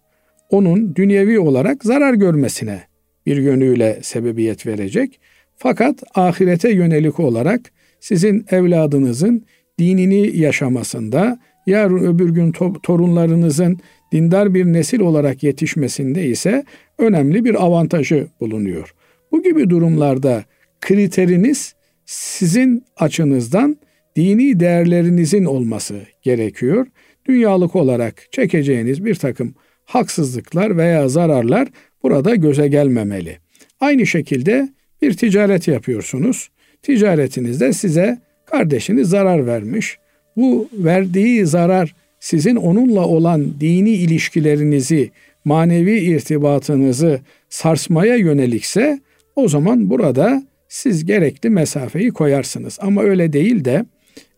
Onun 0.51 0.95
dünyevi 0.95 1.41
olarak 1.41 1.85
zarar 1.85 2.15
görmesine 2.15 2.83
bir 3.27 3.37
yönüyle 3.37 3.99
sebebiyet 4.03 4.67
verecek. 4.67 5.21
Fakat 5.57 6.03
ahirete 6.15 6.73
yönelik 6.73 7.21
olarak 7.21 7.73
sizin 8.03 8.47
evladınızın 8.51 9.45
dinini 9.79 10.37
yaşamasında, 10.37 11.39
yarın 11.67 11.99
öbür 11.99 12.31
gün 12.31 12.53
torunlarınızın 12.83 13.79
dindar 14.13 14.55
bir 14.55 14.65
nesil 14.65 15.01
olarak 15.01 15.43
yetişmesinde 15.43 16.27
ise 16.27 16.65
önemli 16.99 17.45
bir 17.45 17.65
avantajı 17.65 18.27
bulunuyor. 18.41 18.95
Bu 19.33 19.43
gibi 19.43 19.71
durumlarda 19.71 20.45
kriteriniz 20.81 21.75
sizin 22.07 22.85
açınızdan 22.97 23.77
dini 24.17 24.61
değerlerinizin 24.61 25.45
olması 25.45 26.03
gerekiyor. 26.23 26.87
Dünyalık 27.29 27.77
olarak 27.77 28.33
çekeceğiniz 28.33 29.05
bir 29.05 29.15
takım 29.15 29.55
haksızlıklar 29.85 30.77
veya 30.77 31.09
zararlar 31.09 31.69
burada 32.03 32.35
göze 32.35 32.69
gelmemeli. 32.69 33.39
Aynı 33.81 34.07
şekilde 34.07 34.69
bir 35.03 35.17
ticaret 35.17 35.69
yapıyorsunuz. 35.69 36.49
Ticaretinizde 36.83 37.73
size 37.73 38.19
kardeşiniz 38.47 39.09
zarar 39.09 39.47
vermiş. 39.47 39.99
Bu 40.37 40.69
verdiği 40.73 41.47
zarar 41.47 41.95
sizin 42.21 42.57
onunla 42.57 43.07
olan 43.07 43.61
dini 43.61 43.91
ilişkilerinizi, 43.91 45.11
manevi 45.45 45.99
irtibatınızı 45.99 47.21
sarsmaya 47.49 48.17
yönelikse 48.17 49.01
o 49.37 49.49
zaman 49.49 49.91
burada 49.91 50.43
siz 50.69 51.05
gerekli 51.05 51.51
mesafeyi 51.51 52.11
koyarsınız. 52.11 52.79
Ama 52.81 53.03
öyle 53.03 53.33
değil 53.33 53.65
de 53.65 53.85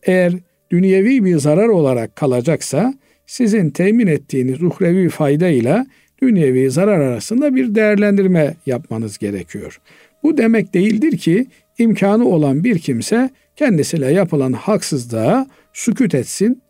eğer 0.03 0.33
dünyevi 0.71 1.25
bir 1.25 1.37
zarar 1.37 1.69
olarak 1.69 2.17
kalacaksa 2.17 2.95
sizin 3.27 3.71
temin 3.71 4.07
ettiğiniz 4.07 4.63
uhrevi 4.63 5.09
fayda 5.09 5.49
ile 5.49 5.87
dünyevi 6.23 6.71
zarar 6.71 7.01
arasında 7.01 7.55
bir 7.55 7.75
değerlendirme 7.75 8.55
yapmanız 8.67 9.19
gerekiyor. 9.19 9.81
Bu 10.23 10.39
demek 10.39 10.75
değildir 10.75 11.19
ki 11.19 11.47
imkanı 11.79 12.25
olan 12.29 12.65
bir 12.65 12.79
kimse 12.79 13.31
kendisiyle 13.57 14.13
yapılan 14.13 14.53
haksızlığa 14.53 15.47
sükut 15.73 16.15
etsin, 16.15 16.63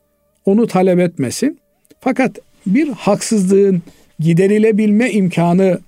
onu 0.45 0.67
talep 0.67 0.99
etmesin. 0.99 1.59
Fakat 2.01 2.39
bir 2.67 2.89
haksızlığın 2.89 3.83
giderilebilme 4.19 5.11
imkanı 5.11 5.81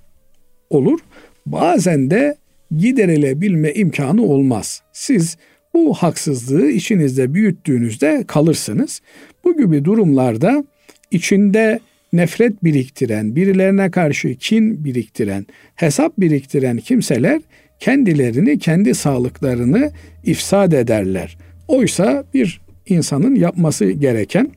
olur. 0.69 0.99
Bazen 1.45 2.09
de 2.09 2.35
giderilebilme 2.77 3.73
imkanı 3.73 4.21
olmaz. 4.21 4.81
Siz 4.93 5.37
bu 5.73 5.93
haksızlığı 5.93 6.67
içinizde 6.67 7.33
büyüttüğünüzde 7.33 8.23
kalırsınız. 8.27 9.01
Bu 9.43 9.57
gibi 9.57 9.85
durumlarda 9.85 10.63
içinde 11.11 11.79
nefret 12.13 12.63
biriktiren, 12.63 13.35
birilerine 13.35 13.91
karşı 13.91 14.35
kin 14.35 14.85
biriktiren, 14.85 15.45
hesap 15.75 16.19
biriktiren 16.19 16.77
kimseler 16.77 17.41
kendilerini, 17.79 18.59
kendi 18.59 18.95
sağlıklarını 18.95 19.91
ifsad 20.23 20.71
ederler. 20.71 21.37
Oysa 21.67 22.23
bir 22.33 22.61
insanın 22.85 23.35
yapması 23.35 23.85
gereken 23.91 24.51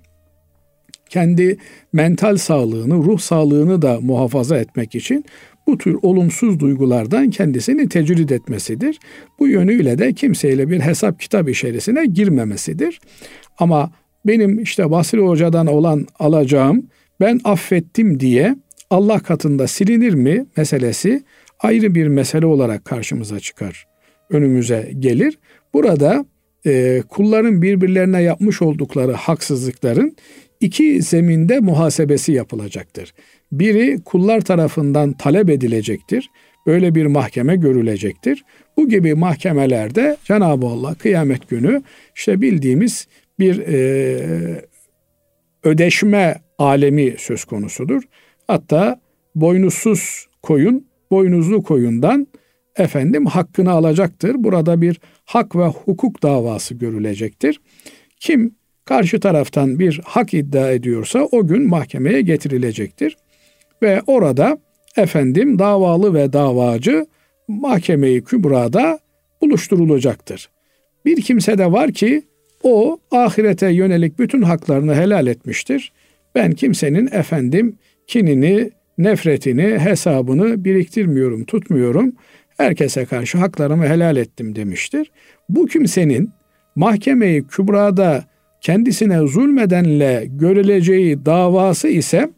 kendi 1.08 1.56
mental 1.92 2.36
sağlığını, 2.36 2.94
ruh 2.94 3.18
sağlığını 3.18 3.82
da 3.82 4.00
muhafaza 4.00 4.58
etmek 4.58 4.94
için 4.94 5.24
bu 5.66 5.78
tür 5.78 5.96
olumsuz 6.02 6.60
duygulardan 6.60 7.30
kendisini 7.30 7.88
tecrid 7.88 8.30
etmesidir. 8.30 8.98
Bu 9.38 9.48
yönüyle 9.48 9.98
de 9.98 10.12
kimseyle 10.12 10.70
bir 10.70 10.80
hesap 10.80 11.20
kitap 11.20 11.48
içerisine 11.48 12.06
girmemesidir. 12.06 13.00
Ama 13.58 13.90
benim 14.26 14.62
işte 14.62 14.90
Basri 14.90 15.20
Hoca'dan 15.20 15.66
olan 15.66 16.06
alacağım 16.18 16.86
ben 17.20 17.40
affettim 17.44 18.20
diye 18.20 18.56
Allah 18.90 19.20
katında 19.20 19.66
silinir 19.66 20.14
mi 20.14 20.46
meselesi 20.56 21.22
ayrı 21.62 21.94
bir 21.94 22.08
mesele 22.08 22.46
olarak 22.46 22.84
karşımıza 22.84 23.40
çıkar. 23.40 23.86
Önümüze 24.30 24.90
gelir. 24.98 25.38
Burada 25.74 26.24
e, 26.66 27.02
kulların 27.08 27.62
birbirlerine 27.62 28.22
yapmış 28.22 28.62
oldukları 28.62 29.12
haksızlıkların 29.12 30.16
iki 30.60 31.02
zeminde 31.02 31.60
muhasebesi 31.60 32.32
yapılacaktır. 32.32 33.14
Biri 33.52 33.98
kullar 34.04 34.40
tarafından 34.40 35.12
talep 35.12 35.50
edilecektir. 35.50 36.30
Böyle 36.66 36.94
bir 36.94 37.06
mahkeme 37.06 37.56
görülecektir. 37.56 38.44
Bu 38.76 38.88
gibi 38.88 39.14
mahkemelerde 39.14 40.16
Cenab-ı 40.24 40.66
Allah 40.66 40.94
kıyamet 40.94 41.48
günü 41.48 41.82
işte 42.16 42.40
bildiğimiz 42.40 43.08
bir 43.38 43.58
e, 43.58 44.64
ödeşme 45.64 46.40
alemi 46.58 47.14
söz 47.18 47.44
konusudur. 47.44 48.02
Hatta 48.46 49.00
boynuzsuz 49.34 50.26
koyun 50.42 50.89
boynuzlu 51.10 51.62
koyundan 51.62 52.26
efendim 52.76 53.26
hakkını 53.26 53.70
alacaktır. 53.70 54.34
Burada 54.38 54.80
bir 54.80 55.00
hak 55.24 55.56
ve 55.56 55.66
hukuk 55.66 56.22
davası 56.22 56.74
görülecektir. 56.74 57.60
Kim 58.20 58.54
karşı 58.84 59.20
taraftan 59.20 59.78
bir 59.78 60.00
hak 60.04 60.34
iddia 60.34 60.70
ediyorsa 60.70 61.28
o 61.32 61.46
gün 61.46 61.68
mahkemeye 61.68 62.20
getirilecektir. 62.20 63.16
Ve 63.82 64.02
orada 64.06 64.58
efendim 64.96 65.58
davalı 65.58 66.14
ve 66.14 66.32
davacı 66.32 67.06
mahkemeyi 67.48 68.24
kübrada 68.24 68.98
buluşturulacaktır. 69.40 70.50
Bir 71.04 71.22
kimse 71.22 71.58
de 71.58 71.72
var 71.72 71.92
ki 71.92 72.22
o 72.62 72.98
ahirete 73.10 73.68
yönelik 73.68 74.18
bütün 74.18 74.42
haklarını 74.42 74.94
helal 74.94 75.26
etmiştir. 75.26 75.92
Ben 76.34 76.52
kimsenin 76.52 77.08
efendim 77.12 77.78
kinini, 78.06 78.70
nefretini, 79.02 79.78
hesabını 79.78 80.64
biriktirmiyorum, 80.64 81.44
tutmuyorum. 81.44 82.12
Herkese 82.56 83.04
karşı 83.04 83.38
haklarımı 83.38 83.86
helal 83.86 84.16
ettim 84.16 84.56
demiştir. 84.56 85.10
Bu 85.48 85.66
kimsenin 85.66 86.30
mahkemeyi 86.76 87.46
kübrada 87.46 88.24
kendisine 88.60 89.18
zulmedenle 89.26 90.26
görüleceği 90.30 91.26
davası 91.26 91.88
ise 91.88 92.30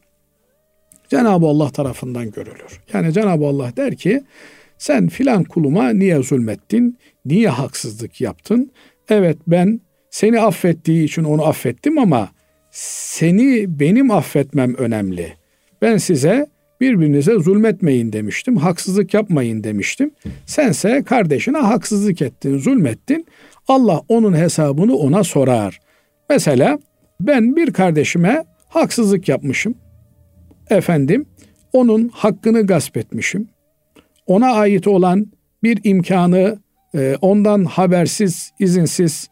Cenab-ı 1.09 1.46
Allah 1.46 1.70
tarafından 1.70 2.31
görülür. 2.31 2.81
Yani 2.92 3.12
Cenab-ı 3.12 3.46
Allah 3.46 3.77
der 3.77 3.96
ki 3.96 4.22
sen 4.79 5.09
filan 5.09 5.44
kuluma 5.44 5.90
niye 5.90 6.22
zulmettin? 6.22 6.98
Niye 7.25 7.48
haksızlık 7.48 8.20
yaptın? 8.20 8.70
Evet 9.09 9.38
ben 9.46 9.81
seni 10.11 10.40
affettiği 10.40 11.05
için 11.05 11.25
onu 11.25 11.46
affettim 11.46 11.98
ama 11.98 12.29
seni 12.70 13.81
benim 13.81 14.11
affetmem 14.11 14.75
önemli. 14.75 15.33
Ben 15.83 15.96
size 15.96 16.46
birbirinize 16.83 17.38
zulmetmeyin 17.38 18.12
demiştim. 18.12 18.57
Haksızlık 18.57 19.14
yapmayın 19.14 19.64
demiştim. 19.64 20.11
Sense 20.47 21.03
kardeşine 21.03 21.59
haksızlık 21.59 22.23
ettin, 22.23 22.59
zulmettin. 22.59 23.27
Allah 23.68 24.01
onun 24.09 24.37
hesabını 24.37 24.97
ona 24.97 25.25
sorar. 25.25 25.81
Mesela 26.31 26.79
ben 27.21 27.57
bir 27.57 27.73
kardeşime 27.73 28.45
haksızlık 28.68 29.29
yapmışım. 29.29 29.75
Efendim, 30.71 31.27
onun 31.73 32.09
hakkını 32.09 32.66
gasp 32.66 32.97
etmişim. 32.97 33.49
Ona 34.27 34.53
ait 34.53 34.87
olan 34.87 35.27
bir 35.62 35.79
imkanı 35.85 36.59
e, 36.95 37.16
ondan 37.21 37.64
habersiz, 37.64 38.53
izinsiz 38.59 39.29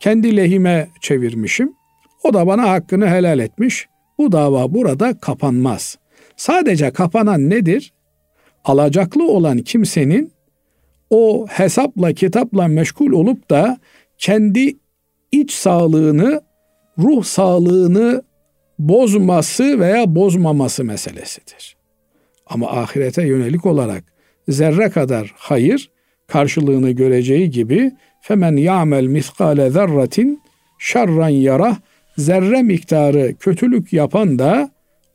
kendi 0.00 0.36
lehime 0.36 0.88
çevirmişim. 1.00 1.72
O 2.22 2.34
da 2.34 2.46
bana 2.46 2.70
hakkını 2.70 3.06
helal 3.06 3.38
etmiş. 3.38 3.88
Bu 4.18 4.32
dava 4.32 4.74
burada 4.74 5.20
kapanmaz. 5.20 6.01
Sadece 6.36 6.90
kapanan 6.90 7.50
nedir? 7.50 7.92
Alacaklı 8.64 9.28
olan 9.28 9.58
kimsenin 9.58 10.32
o 11.10 11.46
hesapla 11.48 12.12
kitapla 12.12 12.68
meşgul 12.68 13.12
olup 13.12 13.50
da 13.50 13.78
kendi 14.18 14.76
iç 15.32 15.52
sağlığını, 15.52 16.42
ruh 16.98 17.24
sağlığını 17.24 18.22
bozması 18.78 19.80
veya 19.80 20.14
bozmaması 20.14 20.84
meselesidir. 20.84 21.76
Ama 22.46 22.70
ahirete 22.70 23.26
yönelik 23.26 23.66
olarak 23.66 24.04
zerre 24.48 24.90
kadar 24.90 25.32
hayır 25.36 25.90
karşılığını 26.26 26.90
göreceği 26.90 27.50
gibi 27.50 27.92
femen 28.20 28.56
ya'mel 28.56 29.04
miskale 29.06 29.70
zerratin 29.70 30.42
şerran 30.78 31.28
yarah 31.28 31.76
zerre 32.16 32.62
miktarı 32.62 33.34
kötülük 33.40 33.92
yapan 33.92 34.38
da 34.38 34.70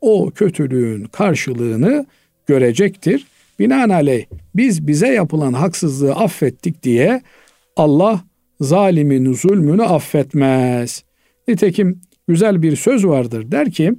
o 0.08 0.32
kötülüğün 0.32 1.04
karşılığını 1.04 2.06
görecektir. 2.46 3.28
Binaenaleyh 3.60 4.26
biz 4.56 4.88
bize 4.88 5.08
yapılan 5.08 5.54
haksızlığı 5.54 6.16
affettik 6.16 6.84
diye 6.84 7.22
Allah 7.76 8.24
zalimin 8.62 9.34
zulmünü 9.34 9.84
affetmez. 9.84 11.04
Nitekim 11.48 12.02
güzel 12.28 12.62
bir 12.62 12.76
söz 12.76 13.06
vardır 13.06 13.52
der 13.52 13.72
ki 13.72 13.94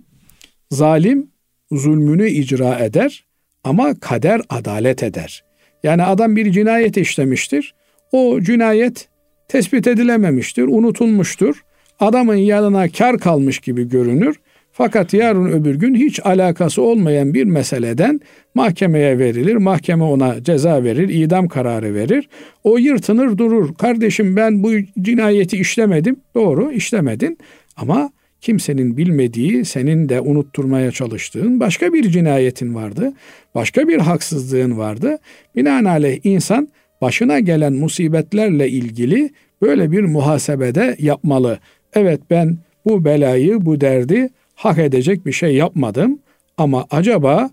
zalim 0.70 1.30
zulmünü 1.72 2.28
icra 2.28 2.78
eder 2.78 3.24
ama 3.64 4.00
kader 4.00 4.40
adalet 4.48 5.02
eder. 5.02 5.44
Yani 5.82 6.02
adam 6.02 6.36
bir 6.36 6.52
cinayet 6.52 6.96
işlemiştir. 6.96 7.74
O 8.12 8.40
cinayet 8.40 9.08
tespit 9.48 9.86
edilememiştir, 9.86 10.62
unutulmuştur. 10.62 11.64
Adamın 12.00 12.34
yanına 12.34 12.88
kar 12.88 13.18
kalmış 13.18 13.58
gibi 13.58 13.88
görünür. 13.88 14.36
Fakat 14.78 15.14
yarın 15.14 15.48
öbür 15.48 15.74
gün 15.74 15.94
hiç 15.94 16.20
alakası 16.24 16.82
olmayan 16.82 17.34
bir 17.34 17.44
meseleden 17.44 18.20
mahkemeye 18.54 19.18
verilir. 19.18 19.56
Mahkeme 19.56 20.04
ona 20.04 20.42
ceza 20.42 20.84
verir, 20.84 21.08
idam 21.08 21.48
kararı 21.48 21.94
verir. 21.94 22.28
O 22.64 22.78
yırtınır 22.78 23.38
durur. 23.38 23.74
Kardeşim 23.74 24.36
ben 24.36 24.62
bu 24.62 24.72
cinayeti 25.02 25.56
işlemedim. 25.56 26.16
Doğru 26.34 26.72
işlemedin 26.72 27.38
ama 27.76 28.10
kimsenin 28.40 28.96
bilmediği, 28.96 29.64
senin 29.64 30.08
de 30.08 30.20
unutturmaya 30.20 30.90
çalıştığın 30.90 31.60
başka 31.60 31.92
bir 31.92 32.10
cinayetin 32.10 32.74
vardı. 32.74 33.12
Başka 33.54 33.88
bir 33.88 33.98
haksızlığın 33.98 34.78
vardı. 34.78 35.18
Binaenaleyh 35.56 36.18
insan 36.24 36.68
başına 37.00 37.40
gelen 37.40 37.72
musibetlerle 37.72 38.68
ilgili 38.68 39.30
böyle 39.62 39.92
bir 39.92 40.02
muhasebede 40.02 40.96
yapmalı. 40.98 41.58
Evet 41.94 42.20
ben 42.30 42.58
bu 42.84 43.04
belayı, 43.04 43.66
bu 43.66 43.80
derdi 43.80 44.28
hak 44.58 44.78
edecek 44.78 45.26
bir 45.26 45.32
şey 45.32 45.54
yapmadım 45.54 46.18
ama 46.56 46.86
acaba 46.90 47.50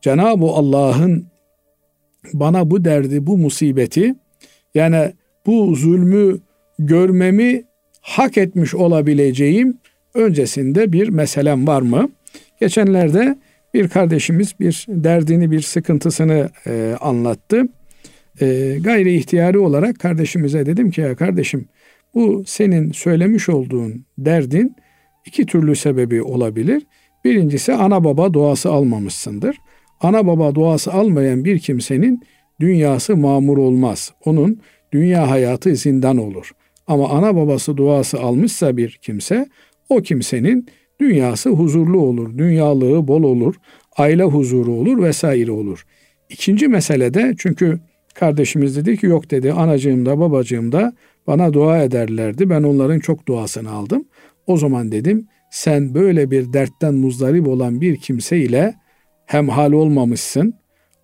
Cenab-ı 0.00 0.46
Allah'ın 0.46 1.26
bana 2.32 2.70
bu 2.70 2.84
derdi, 2.84 3.26
bu 3.26 3.38
musibeti 3.38 4.14
yani 4.74 5.12
bu 5.46 5.74
zulmü 5.74 6.40
görmemi 6.78 7.62
hak 8.00 8.38
etmiş 8.38 8.74
olabileceğim 8.74 9.78
öncesinde 10.14 10.92
bir 10.92 11.08
meselem 11.08 11.66
var 11.66 11.82
mı? 11.82 12.10
Geçenlerde 12.60 13.38
bir 13.74 13.88
kardeşimiz 13.88 14.54
bir 14.60 14.86
derdini, 14.88 15.50
bir 15.50 15.60
sıkıntısını 15.60 16.50
e, 16.66 16.96
anlattı. 17.00 17.62
E, 18.40 18.78
gayri 18.80 19.14
ihtiyari 19.14 19.58
olarak 19.58 20.00
kardeşimize 20.00 20.66
dedim 20.66 20.90
ki 20.90 21.00
ya 21.00 21.16
kardeşim 21.16 21.68
bu 22.14 22.44
senin 22.46 22.92
söylemiş 22.92 23.48
olduğun 23.48 24.04
derdin 24.18 24.76
iki 25.26 25.46
türlü 25.46 25.76
sebebi 25.76 26.22
olabilir. 26.22 26.86
Birincisi 27.24 27.72
ana 27.72 28.04
baba 28.04 28.32
duası 28.32 28.70
almamışsındır. 28.70 29.56
Ana 30.00 30.26
baba 30.26 30.54
duası 30.54 30.92
almayan 30.92 31.44
bir 31.44 31.58
kimsenin 31.58 32.22
dünyası 32.60 33.16
mamur 33.16 33.58
olmaz. 33.58 34.12
Onun 34.24 34.60
dünya 34.92 35.30
hayatı 35.30 35.76
zindan 35.76 36.16
olur. 36.16 36.50
Ama 36.86 37.08
ana 37.08 37.36
babası 37.36 37.76
duası 37.76 38.20
almışsa 38.20 38.76
bir 38.76 38.98
kimse 39.02 39.46
o 39.88 39.96
kimsenin 39.96 40.66
dünyası 41.00 41.50
huzurlu 41.50 42.00
olur, 42.00 42.38
dünyalığı 42.38 43.08
bol 43.08 43.22
olur, 43.22 43.54
aile 43.96 44.22
huzuru 44.22 44.72
olur 44.72 45.02
vesaire 45.02 45.50
olur. 45.50 45.86
İkinci 46.30 46.68
meselede 46.68 47.34
çünkü 47.38 47.80
kardeşimiz 48.14 48.76
dedi 48.76 48.96
ki 48.96 49.06
yok 49.06 49.30
dedi 49.30 49.52
anacığım 49.52 50.06
da 50.06 50.20
babacığım 50.20 50.72
da 50.72 50.92
bana 51.26 51.52
dua 51.52 51.82
ederlerdi. 51.82 52.50
Ben 52.50 52.62
onların 52.62 52.98
çok 52.98 53.28
duasını 53.28 53.70
aldım. 53.70 54.04
O 54.46 54.56
zaman 54.56 54.92
dedim 54.92 55.26
sen 55.50 55.94
böyle 55.94 56.30
bir 56.30 56.52
dertten 56.52 56.94
muzdarip 56.94 57.48
olan 57.48 57.80
bir 57.80 57.96
kimseyle 57.96 58.74
hemhal 59.26 59.72
olmamışsın. 59.72 60.54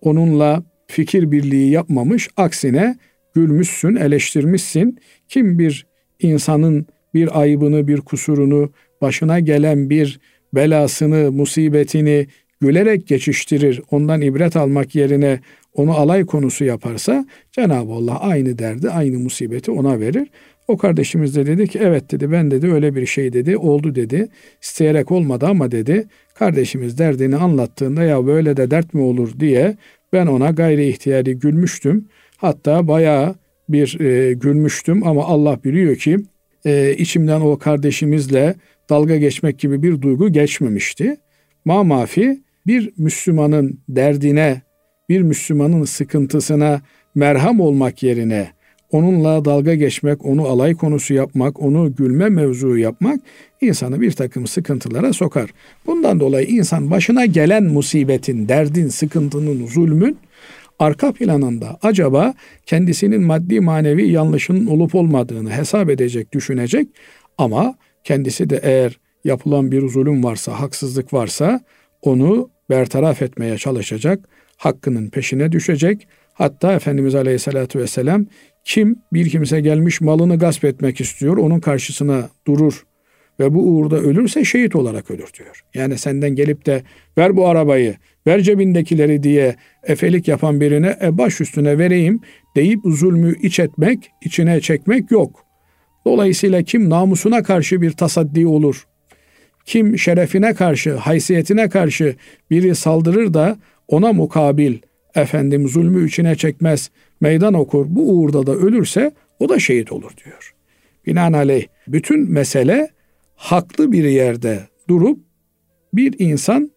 Onunla 0.01 0.63
fikir 0.87 1.31
birliği 1.31 1.71
yapmamış. 1.71 2.29
Aksine 2.37 2.95
gülmüşsün, 3.33 3.95
eleştirmişsin. 3.95 4.99
Kim 5.27 5.59
bir 5.59 5.87
insanın 6.19 6.87
bir 7.13 7.41
ayıbını, 7.41 7.87
bir 7.87 8.01
kusurunu, 8.01 8.71
başına 9.01 9.39
gelen 9.39 9.89
bir 9.89 10.19
belasını, 10.53 11.31
musibetini 11.31 12.27
gülerek 12.61 13.07
geçiştirir, 13.07 13.81
ondan 13.91 14.21
ibret 14.21 14.55
almak 14.55 14.95
yerine 14.95 15.39
onu 15.73 15.93
alay 15.93 16.25
konusu 16.25 16.65
yaparsa 16.65 17.25
Cenab-ı 17.51 17.91
Allah 17.91 18.19
aynı 18.19 18.59
derdi, 18.59 18.89
aynı 18.89 19.19
musibeti 19.19 19.71
ona 19.71 19.99
verir. 19.99 20.27
O 20.69 20.77
kardeşimiz 20.77 21.35
de 21.35 21.45
dedi 21.45 21.67
ki 21.67 21.79
evet 21.81 22.11
dedi 22.11 22.31
ben 22.31 22.51
dedi 22.51 22.73
öyle 22.73 22.95
bir 22.95 23.05
şey 23.05 23.33
dedi 23.33 23.57
oldu 23.57 23.95
dedi. 23.95 24.27
İsteyerek 24.61 25.11
olmadı 25.11 25.45
ama 25.45 25.71
dedi 25.71 26.07
kardeşimiz 26.33 26.97
derdini 26.97 27.35
anlattığında 27.35 28.03
ya 28.03 28.25
böyle 28.27 28.57
de 28.57 28.71
dert 28.71 28.93
mi 28.93 29.01
olur 29.01 29.39
diye 29.39 29.77
ben 30.13 30.27
ona 30.27 30.49
gayri 30.49 30.87
ihtiyari 30.87 31.39
gülmüştüm. 31.39 32.05
Hatta 32.37 32.87
bayağı 32.87 33.35
bir 33.69 33.99
e, 33.99 34.33
gülmüştüm 34.33 35.07
ama 35.07 35.25
Allah 35.25 35.59
biliyor 35.63 35.95
ki 35.95 36.17
e, 36.65 36.95
içimden 36.97 37.41
o 37.41 37.57
kardeşimizle 37.57 38.55
dalga 38.89 39.17
geçmek 39.17 39.59
gibi 39.59 39.83
bir 39.83 40.01
duygu 40.01 40.31
geçmemişti. 40.31 41.17
Ma 41.65 41.83
mafi 41.83 42.39
bir 42.67 42.93
Müslümanın 42.97 43.79
derdine, 43.89 44.61
bir 45.09 45.21
Müslümanın 45.21 45.83
sıkıntısına 45.83 46.81
merham 47.15 47.59
olmak 47.59 48.03
yerine 48.03 48.58
onunla 48.91 49.45
dalga 49.45 49.75
geçmek, 49.75 50.25
onu 50.25 50.47
alay 50.47 50.73
konusu 50.73 51.13
yapmak, 51.13 51.61
onu 51.61 51.95
gülme 51.95 52.29
mevzu 52.29 52.77
yapmak 52.77 53.19
insanı 53.61 54.01
bir 54.01 54.11
takım 54.11 54.47
sıkıntılara 54.47 55.13
sokar. 55.13 55.49
Bundan 55.85 56.19
dolayı 56.19 56.47
insan 56.47 56.91
başına 56.91 57.25
gelen 57.25 57.63
musibetin, 57.63 58.47
derdin, 58.47 58.87
sıkıntının, 58.87 59.67
zulmün 59.67 60.17
arka 60.79 61.11
planında 61.13 61.77
acaba 61.81 62.33
kendisinin 62.65 63.21
maddi 63.21 63.59
manevi 63.59 64.11
yanlışının 64.11 64.65
olup 64.67 64.95
olmadığını 64.95 65.51
hesap 65.51 65.89
edecek, 65.89 66.33
düşünecek 66.33 66.87
ama 67.37 67.75
kendisi 68.03 68.49
de 68.49 68.59
eğer 68.63 68.99
yapılan 69.23 69.71
bir 69.71 69.87
zulüm 69.89 70.23
varsa, 70.23 70.59
haksızlık 70.59 71.13
varsa 71.13 71.61
onu 72.01 72.49
bertaraf 72.69 73.21
etmeye 73.21 73.57
çalışacak, 73.57 74.19
hakkının 74.57 75.09
peşine 75.09 75.51
düşecek. 75.51 76.07
Hatta 76.33 76.73
Efendimiz 76.73 77.15
Aleyhisselatü 77.15 77.79
Vesselam 77.79 78.25
kim 78.63 78.99
bir 79.13 79.29
kimse 79.29 79.61
gelmiş 79.61 80.01
malını 80.01 80.39
gasp 80.39 80.65
etmek 80.65 81.01
istiyor, 81.01 81.37
onun 81.37 81.59
karşısına 81.59 82.29
durur 82.47 82.85
ve 83.39 83.53
bu 83.53 83.61
uğurda 83.61 83.97
ölürse 83.97 84.45
şehit 84.45 84.75
olarak 84.75 85.11
ölür 85.11 85.29
diyor. 85.39 85.63
Yani 85.73 85.97
senden 85.97 86.35
gelip 86.35 86.65
de 86.65 86.83
ver 87.17 87.35
bu 87.35 87.47
arabayı, 87.47 87.95
ver 88.27 88.41
cebindekileri 88.41 89.23
diye 89.23 89.55
efelik 89.83 90.27
yapan 90.27 90.61
birine 90.61 90.97
e, 91.01 91.17
baş 91.17 91.41
üstüne 91.41 91.77
vereyim 91.77 92.21
deyip 92.55 92.79
zulmü 92.85 93.35
iç 93.41 93.59
etmek, 93.59 94.11
içine 94.25 94.61
çekmek 94.61 95.11
yok. 95.11 95.45
Dolayısıyla 96.05 96.63
kim 96.63 96.89
namusuna 96.89 97.43
karşı 97.43 97.81
bir 97.81 97.91
tasaddi 97.91 98.47
olur, 98.47 98.87
kim 99.65 99.97
şerefine 99.97 100.53
karşı, 100.53 100.95
haysiyetine 100.95 101.69
karşı 101.69 102.15
biri 102.51 102.75
saldırır 102.75 103.33
da 103.33 103.57
ona 103.87 104.13
mukabil 104.13 104.77
efendim 105.15 105.67
zulmü 105.67 106.07
içine 106.07 106.35
çekmez, 106.35 106.91
meydan 107.21 107.53
okur, 107.53 107.85
bu 107.89 108.09
uğurda 108.09 108.47
da 108.47 108.55
ölürse 108.55 109.11
o 109.39 109.49
da 109.49 109.59
şehit 109.59 109.91
olur 109.91 110.11
diyor. 110.25 110.53
Binaenaleyh 111.05 111.67
bütün 111.87 112.31
mesele 112.31 112.89
haklı 113.35 113.91
bir 113.91 114.03
yerde 114.03 114.59
durup 114.87 115.19
bir 115.93 116.15
insan 116.19 116.71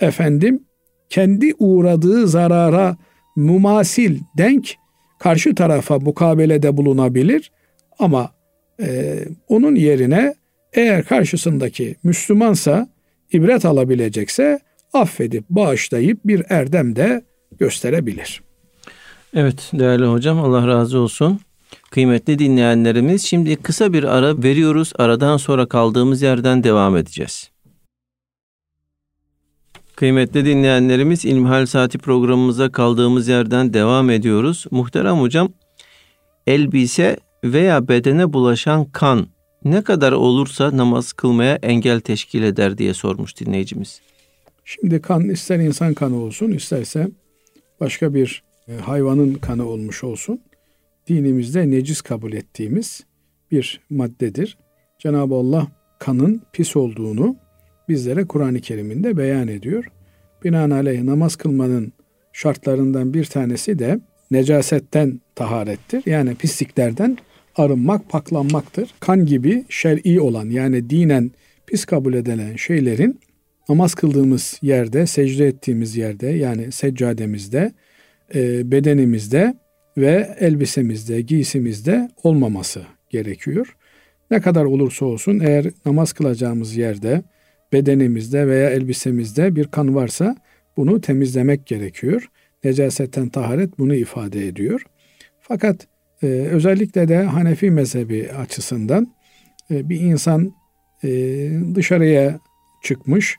efendim 0.00 0.64
kendi 1.08 1.54
uğradığı 1.58 2.28
zarara 2.28 2.96
mumasil, 3.36 4.18
denk 4.38 4.74
karşı 5.18 5.54
tarafa 5.54 5.98
mukabelede 5.98 6.76
bulunabilir 6.76 7.52
ama 7.98 8.30
e, 8.80 9.18
onun 9.48 9.74
yerine 9.74 10.34
eğer 10.72 11.04
karşısındaki 11.04 11.96
Müslümansa 12.02 12.88
ibret 13.32 13.64
alabilecekse 13.64 14.60
affedip 14.92 15.44
bağışlayıp 15.50 16.18
bir 16.24 16.42
erdem 16.48 16.96
de 16.96 17.22
gösterebilir. 17.58 18.42
Evet 19.34 19.70
değerli 19.72 20.04
hocam 20.06 20.40
Allah 20.40 20.66
razı 20.66 20.98
olsun. 20.98 21.40
Kıymetli 21.90 22.38
dinleyenlerimiz 22.38 23.24
şimdi 23.24 23.56
kısa 23.56 23.92
bir 23.92 24.04
ara 24.04 24.42
veriyoruz. 24.42 24.92
Aradan 24.98 25.36
sonra 25.36 25.66
kaldığımız 25.66 26.22
yerden 26.22 26.64
devam 26.64 26.96
edeceğiz. 26.96 27.50
Kıymetli 29.96 30.44
dinleyenlerimiz 30.44 31.24
İlmihal 31.24 31.66
Saati 31.66 31.98
programımıza 31.98 32.72
kaldığımız 32.72 33.28
yerden 33.28 33.74
devam 33.74 34.10
ediyoruz. 34.10 34.64
Muhterem 34.70 35.16
hocam 35.16 35.48
elbise 36.46 37.16
veya 37.44 37.88
bedene 37.88 38.32
bulaşan 38.32 38.84
kan 38.84 39.26
ne 39.64 39.82
kadar 39.82 40.12
olursa 40.12 40.76
namaz 40.76 41.12
kılmaya 41.12 41.54
engel 41.62 42.00
teşkil 42.00 42.42
eder 42.42 42.78
diye 42.78 42.94
sormuş 42.94 43.40
dinleyicimiz. 43.40 44.00
Şimdi 44.64 45.02
kan 45.02 45.28
ister 45.28 45.58
insan 45.58 45.94
kanı 45.94 46.16
olsun 46.16 46.50
isterse 46.50 47.08
başka 47.80 48.14
bir 48.14 48.42
e, 48.68 48.72
hayvanın 48.72 49.34
kanı 49.34 49.66
olmuş 49.66 50.04
olsun. 50.04 50.40
Dinimizde 51.08 51.70
necis 51.70 52.00
kabul 52.00 52.32
ettiğimiz 52.32 53.04
bir 53.50 53.80
maddedir. 53.90 54.58
Cenab-ı 54.98 55.34
Allah 55.34 55.68
kanın 55.98 56.42
pis 56.52 56.76
olduğunu 56.76 57.36
bizlere 57.88 58.24
Kur'an-ı 58.24 58.60
Kerim'inde 58.60 59.16
beyan 59.16 59.48
ediyor. 59.48 59.84
Binaenaleyh 60.44 61.02
namaz 61.02 61.36
kılmanın 61.36 61.92
şartlarından 62.32 63.14
bir 63.14 63.24
tanesi 63.24 63.78
de 63.78 64.00
necasetten 64.30 65.20
taharettir. 65.34 66.02
Yani 66.06 66.34
pisliklerden 66.34 67.18
arınmak, 67.56 68.08
paklanmaktır. 68.08 68.94
Kan 69.00 69.26
gibi 69.26 69.64
şer'i 69.68 70.20
olan 70.20 70.50
yani 70.50 70.90
dinen 70.90 71.30
pis 71.66 71.84
kabul 71.84 72.14
edilen 72.14 72.56
şeylerin 72.56 73.20
namaz 73.68 73.94
kıldığımız 73.94 74.58
yerde, 74.62 75.06
secde 75.06 75.46
ettiğimiz 75.46 75.96
yerde 75.96 76.26
yani 76.26 76.72
seccademizde, 76.72 77.72
e, 78.34 78.70
bedenimizde 78.70 79.54
ve 79.96 80.36
elbisemizde, 80.40 81.20
giysimizde 81.20 82.08
olmaması 82.22 82.82
gerekiyor. 83.10 83.76
Ne 84.30 84.40
kadar 84.40 84.64
olursa 84.64 85.06
olsun 85.06 85.40
eğer 85.40 85.66
namaz 85.86 86.12
kılacağımız 86.12 86.76
yerde, 86.76 87.22
bedenimizde 87.72 88.46
veya 88.48 88.70
elbisemizde 88.70 89.56
bir 89.56 89.64
kan 89.64 89.94
varsa 89.94 90.36
bunu 90.76 91.00
temizlemek 91.00 91.66
gerekiyor. 91.66 92.28
Necasetten 92.64 93.28
taharet 93.28 93.78
bunu 93.78 93.94
ifade 93.94 94.46
ediyor. 94.46 94.82
Fakat 95.40 95.86
e, 96.22 96.26
özellikle 96.26 97.08
de 97.08 97.22
Hanefi 97.22 97.70
mezhebi 97.70 98.30
açısından 98.32 99.14
e, 99.70 99.88
bir 99.88 100.00
insan 100.00 100.52
e, 101.04 101.08
dışarıya 101.74 102.38
çıkmış, 102.82 103.36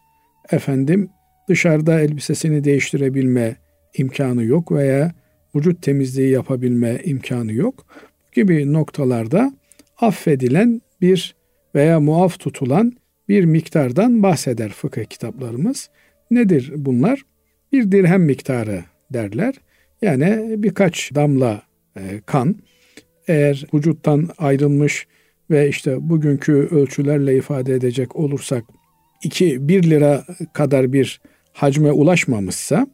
efendim 0.51 1.09
dışarıda 1.49 1.99
elbisesini 1.99 2.63
değiştirebilme 2.63 3.55
imkanı 3.97 4.43
yok 4.43 4.71
veya 4.71 5.11
vücut 5.55 5.81
temizliği 5.81 6.29
yapabilme 6.29 7.01
imkanı 7.03 7.53
yok. 7.53 7.85
Bu 8.27 8.31
gibi 8.41 8.73
noktalarda 8.73 9.53
affedilen 9.97 10.81
bir 11.01 11.35
veya 11.75 11.99
muaf 11.99 12.39
tutulan 12.39 12.93
bir 13.29 13.45
miktardan 13.45 14.23
bahseder 14.23 14.69
fıkıh 14.69 15.05
kitaplarımız. 15.05 15.89
Nedir 16.31 16.73
bunlar? 16.75 17.21
Bir 17.71 17.91
dirhem 17.91 18.23
miktarı 18.23 18.83
derler. 19.13 19.55
Yani 20.01 20.55
birkaç 20.63 21.15
damla 21.15 21.61
e, 21.97 22.01
kan 22.25 22.55
eğer 23.27 23.65
vücuttan 23.73 24.29
ayrılmış 24.37 25.07
ve 25.49 25.69
işte 25.69 26.09
bugünkü 26.09 26.53
ölçülerle 26.53 27.37
ifade 27.37 27.73
edecek 27.73 28.15
olursak 28.15 28.63
2 29.23 29.67
1 29.67 29.89
lira 29.89 30.23
kadar 30.53 30.93
bir 30.93 31.21
hacme 31.53 31.91
ulaşmamışsa 31.91 32.87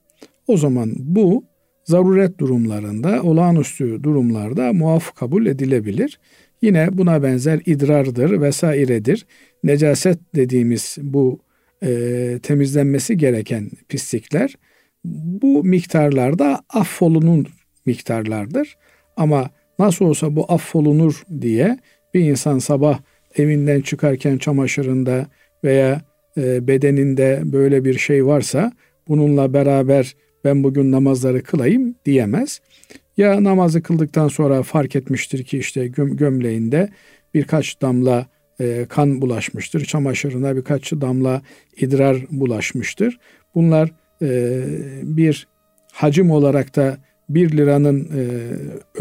o 0.48 0.58
zaman 0.58 0.94
bu 0.98 1.44
zaruret 1.84 2.40
durumlarında, 2.40 3.24
olağanüstü 3.24 4.04
durumlarda 4.04 4.74
muaf 4.74 5.16
kabul 5.16 5.46
edilebilir. 5.46 6.20
Yine 6.62 6.98
buna 6.98 7.24
benzer 7.24 7.62
idrardır 7.66 8.42
vesairedir. 8.42 9.26
Necaset 9.64 10.20
dediğimiz 10.36 10.98
bu 11.02 11.40
e, 11.84 12.40
temizlenmesi 12.44 13.18
gereken 13.18 13.70
pislikler 13.90 14.56
bu 15.04 15.64
miktarlarda 15.64 16.62
affolunun 16.70 17.48
miktarlardır. 17.86 18.78
Ama 19.18 19.50
nasıl 19.80 20.06
olsa 20.06 20.36
bu 20.36 20.52
affolunur 20.52 21.24
diye 21.42 21.80
bir 22.14 22.22
insan 22.22 22.60
sabah 22.60 23.00
evinden 23.36 23.82
çıkarken 23.82 24.38
çamaşırında 24.38 25.26
veya 25.64 26.02
bedeninde 26.38 27.42
böyle 27.44 27.86
bir 27.86 27.98
şey 27.98 28.26
varsa 28.26 28.72
bununla 29.08 29.54
beraber 29.54 30.16
ben 30.44 30.64
bugün 30.64 30.92
namazları 30.92 31.44
kılayım 31.44 31.96
diyemez. 32.06 32.62
Ya 33.18 33.44
namazı 33.44 33.84
kıldıktan 33.84 34.28
sonra 34.28 34.64
fark 34.64 34.96
etmiştir 34.96 35.44
ki 35.44 35.58
işte 35.58 35.88
göm 35.88 36.18
gömleğinde 36.18 36.90
birkaç 37.34 37.82
damla 37.82 38.26
e, 38.60 38.86
kan 38.90 39.22
bulaşmıştır. 39.22 39.86
Çamaşırına 39.86 40.56
birkaç 40.56 40.92
damla 40.92 41.42
idrar 41.78 42.18
bulaşmıştır. 42.32 43.20
Bunlar 43.56 43.92
e, 44.22 44.62
bir 45.04 45.48
hacim 45.92 46.32
olarak 46.32 46.76
da 46.76 46.98
bir 47.30 47.58
liranın 47.58 48.00
e, 48.04 48.24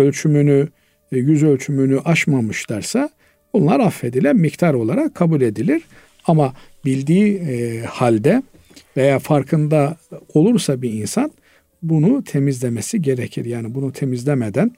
ölçümünü, 0.03 0.69
e, 1.13 1.17
yüz 1.17 1.43
ölçümünü 1.43 2.01
aşmamışlarsa 2.01 3.11
bunlar 3.53 3.81
affedilen 3.81 4.37
miktar 4.37 4.75
olarak 4.75 5.15
kabul 5.15 5.41
edilir. 5.41 5.83
Ama 6.27 6.55
bildiği 6.85 7.37
e, 7.37 7.81
halde 7.81 8.43
veya 8.97 9.19
farkında 9.19 9.97
olursa 10.35 10.83
bir 10.83 10.93
insan 10.93 11.33
bunu 11.83 12.25
temizlemesi 12.25 13.03
gerekir. 13.03 13.45
Yani 13.45 13.75
bunu 13.75 13.93
temizlemeden 13.93 14.71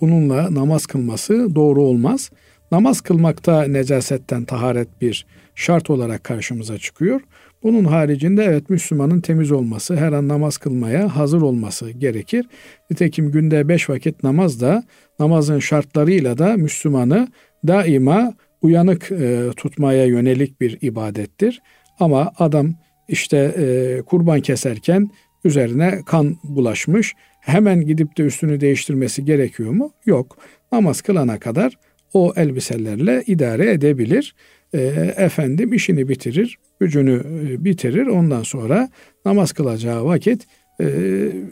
bununla 0.00 0.54
namaz 0.54 0.86
kılması 0.86 1.54
doğru 1.54 1.82
olmaz. 1.82 2.30
Namaz 2.72 3.00
kılmakta 3.00 3.62
necasetten 3.62 4.44
taharet 4.44 4.88
bir 5.00 5.26
şart 5.54 5.90
olarak 5.90 6.24
karşımıza 6.24 6.78
çıkıyor. 6.78 7.20
Bunun 7.62 7.84
haricinde 7.84 8.44
evet 8.44 8.70
Müslümanın 8.70 9.20
temiz 9.20 9.52
olması, 9.52 9.96
her 9.96 10.12
an 10.12 10.28
namaz 10.28 10.56
kılmaya 10.56 11.16
hazır 11.16 11.42
olması 11.42 11.90
gerekir. 11.90 12.46
Nitekim 12.90 13.30
günde 13.30 13.68
beş 13.68 13.90
vakit 13.90 14.22
namaz 14.22 14.60
da 14.60 14.84
namazın 15.18 15.58
şartlarıyla 15.58 16.38
da 16.38 16.56
Müslümanı 16.56 17.28
daima 17.66 18.34
uyanık 18.66 19.12
e, 19.12 19.50
tutmaya 19.56 20.04
yönelik 20.04 20.60
bir 20.60 20.78
ibadettir. 20.80 21.62
Ama 22.00 22.32
adam 22.38 22.74
işte 23.08 23.36
e, 23.36 24.02
kurban 24.02 24.40
keserken 24.40 25.10
üzerine 25.44 26.00
kan 26.06 26.36
bulaşmış. 26.44 27.14
Hemen 27.40 27.86
gidip 27.86 28.18
de 28.18 28.22
üstünü 28.22 28.60
değiştirmesi 28.60 29.24
gerekiyor 29.24 29.70
mu? 29.70 29.92
Yok. 30.06 30.38
Namaz 30.72 31.00
kılana 31.00 31.38
kadar 31.38 31.78
o 32.12 32.32
elbiselerle 32.36 33.22
idare 33.26 33.70
edebilir. 33.70 34.34
E, 34.74 34.78
efendim 35.16 35.72
işini 35.72 36.08
bitirir, 36.08 36.58
gücünü 36.80 37.22
e, 37.50 37.64
bitirir. 37.64 38.06
Ondan 38.06 38.42
sonra 38.42 38.88
namaz 39.24 39.52
kılacağı 39.52 40.04
vakit 40.04 40.46
e, 40.80 40.86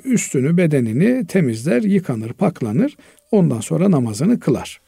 üstünü, 0.04 0.56
bedenini 0.56 1.26
temizler, 1.26 1.82
yıkanır, 1.82 2.32
paklanır. 2.32 2.96
Ondan 3.30 3.60
sonra 3.60 3.90
namazını 3.90 4.40
kılar. 4.40 4.80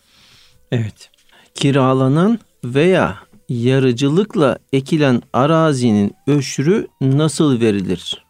Evet. 0.73 1.16
Kiralanan 1.57 2.39
veya 2.65 3.19
yarıcılıkla 3.49 4.59
ekilen 4.73 5.23
arazinin 5.33 6.15
öşrü 6.27 6.87
nasıl 7.01 7.61
verilir? 7.61 8.25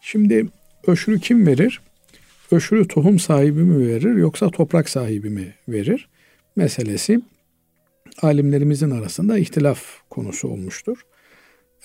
Şimdi 0.00 0.48
öşrü 0.86 1.20
kim 1.20 1.46
verir? 1.46 1.80
Öşrü 2.50 2.88
tohum 2.88 3.18
sahibi 3.18 3.62
mi 3.62 3.88
verir 3.88 4.14
yoksa 4.14 4.50
toprak 4.50 4.88
sahibi 4.88 5.30
mi 5.30 5.54
verir? 5.68 6.08
Meselesi 6.56 7.20
alimlerimizin 8.22 8.90
arasında 8.90 9.38
ihtilaf 9.38 9.82
konusu 10.10 10.48
olmuştur. 10.48 10.98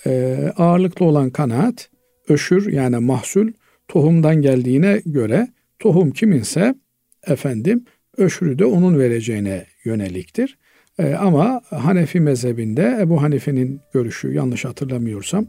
Ee, 0.06 0.52
ağırlıklı 0.56 1.06
olan 1.06 1.30
kanaat 1.30 1.90
öşür 2.28 2.72
yani 2.72 2.98
mahsul 2.98 3.48
tohumdan 3.88 4.42
geldiğine 4.42 5.02
göre 5.06 5.48
tohum 5.78 6.10
kiminse 6.10 6.74
efendim 7.26 7.84
öşrü 8.18 8.58
de 8.58 8.64
onun 8.64 8.98
vereceğine 8.98 9.66
yöneliktir. 9.84 10.58
Ee, 10.98 11.14
ama 11.14 11.60
Hanefi 11.70 12.20
mezhebinde 12.20 12.98
Ebu 13.00 13.22
Hanife'nin 13.22 13.80
görüşü 13.94 14.32
yanlış 14.32 14.64
hatırlamıyorsam 14.64 15.46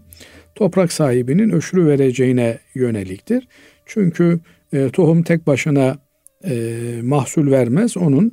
toprak 0.56 0.91
sahibinin 0.91 1.49
öşrü 1.49 1.88
vereceğine 1.88 2.60
yöneliktir. 2.75 3.47
Çünkü 3.86 4.39
e, 4.73 4.89
tohum 4.89 5.23
tek 5.23 5.47
başına 5.47 5.97
e, 6.45 6.73
mahsul 7.03 7.51
vermez. 7.51 7.97
Onun 7.97 8.32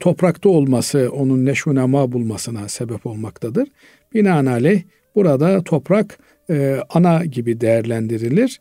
toprakta 0.00 0.48
olması 0.48 1.10
onun 1.12 1.44
neşvunema 1.44 2.12
bulmasına 2.12 2.68
sebep 2.68 3.06
olmaktadır. 3.06 3.68
Binaenaleyh 4.14 4.82
burada 5.14 5.62
toprak 5.62 6.18
e, 6.18 6.32
e, 6.52 6.80
ana 6.88 7.24
gibi 7.24 7.60
değerlendirilir. 7.60 8.60